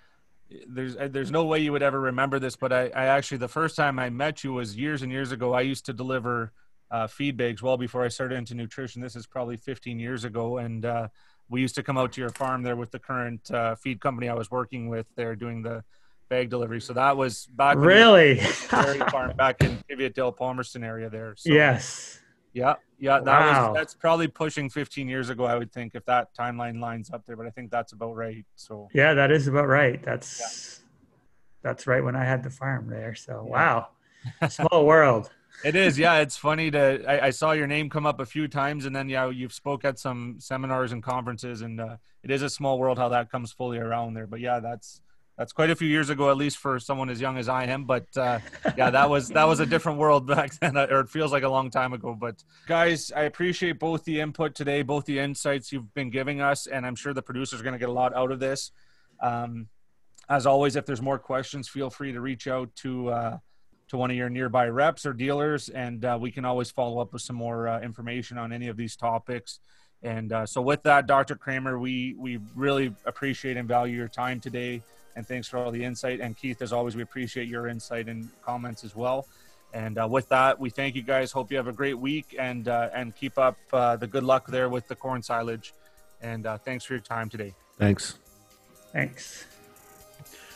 [0.66, 3.48] There's uh, there's no way you would ever remember this, but I, I actually the
[3.48, 5.52] first time I met you was years and years ago.
[5.52, 6.52] I used to deliver
[6.90, 9.02] uh, feed bags well before I started into nutrition.
[9.02, 11.08] This is probably 15 years ago, and uh,
[11.50, 14.28] we used to come out to your farm there with the current uh, feed company
[14.28, 15.06] I was working with.
[15.16, 15.84] There doing the
[16.28, 16.80] bag delivery.
[16.80, 18.36] So that was back when you were Really?
[18.40, 21.34] farm back in Kiviat Palmerston area there.
[21.36, 22.20] So, yes.
[22.58, 23.68] Yeah, yeah, that Wow.
[23.72, 25.44] was that's probably pushing 15 years ago.
[25.44, 28.44] I would think if that timeline lines up there, but I think that's about right.
[28.56, 30.02] So Yeah, that is about right.
[30.02, 30.80] That's
[31.62, 33.14] that's right when I had the farm there.
[33.14, 33.52] So Yeah.
[33.52, 33.88] wow,
[34.50, 35.30] small world.
[35.64, 35.98] it is.
[35.98, 37.04] Yeah, it's funny to.
[37.08, 39.84] I, I saw your name come up a few times, and then yeah, you've spoke
[39.84, 43.52] at some seminars and conferences, and uh, it is a small world how that comes
[43.52, 44.26] fully around there.
[44.26, 45.00] But yeah, that's
[45.38, 47.84] that's quite a few years ago, at least for someone as young as I am.
[47.84, 48.40] But uh,
[48.76, 51.48] yeah, that was that was a different world back then, or it feels like a
[51.48, 52.16] long time ago.
[52.18, 56.66] But guys, I appreciate both the input today, both the insights you've been giving us,
[56.66, 58.72] and I'm sure the producers are going to get a lot out of this.
[59.20, 59.68] Um,
[60.28, 63.38] as always, if there's more questions, feel free to reach out to uh,
[63.88, 67.12] to one of your nearby reps or dealers, and uh, we can always follow up
[67.12, 69.60] with some more uh, information on any of these topics.
[70.02, 71.36] And uh, so, with that, Dr.
[71.36, 74.82] Cramer, we we really appreciate and value your time today,
[75.18, 76.20] and thanks for all the insight.
[76.20, 79.26] And Keith, as always, we appreciate your insight and comments as well.
[79.74, 81.32] And uh, with that, we thank you guys.
[81.32, 84.46] Hope you have a great week, and uh, and keep up uh, the good luck
[84.46, 85.74] there with the corn silage.
[86.22, 87.52] And uh, thanks for your time today.
[87.78, 88.16] Thanks.
[88.92, 89.44] Thanks.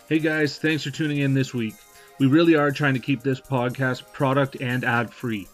[0.09, 1.75] Hey guys, thanks for tuning in this week.
[2.19, 5.49] We really are trying to keep this podcast product and ad free.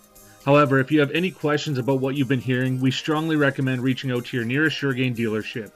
[0.45, 4.11] However, if you have any questions about what you've been hearing, we strongly recommend reaching
[4.11, 5.73] out to your nearest SureGain dealership.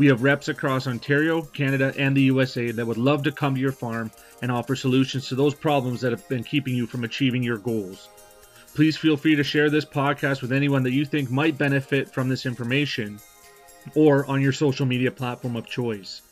[0.00, 3.60] We have reps across Ontario, Canada, and the USA that would love to come to
[3.60, 7.42] your farm and offer solutions to those problems that have been keeping you from achieving
[7.42, 8.08] your goals.
[8.74, 12.30] Please feel free to share this podcast with anyone that you think might benefit from
[12.30, 13.20] this information
[13.94, 16.22] or on your social media platform of choice.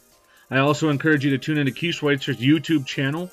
[0.51, 3.31] I also encourage you to tune into Keith Schweitzer's YouTube channel.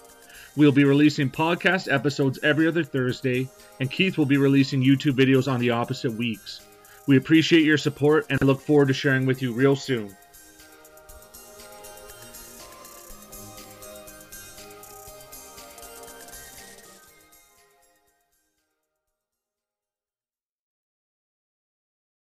[0.57, 3.47] We'll be releasing podcast episodes every other Thursday,
[3.79, 6.59] and Keith will be releasing YouTube videos on the opposite weeks.
[7.07, 10.13] We appreciate your support and look forward to sharing with you real soon.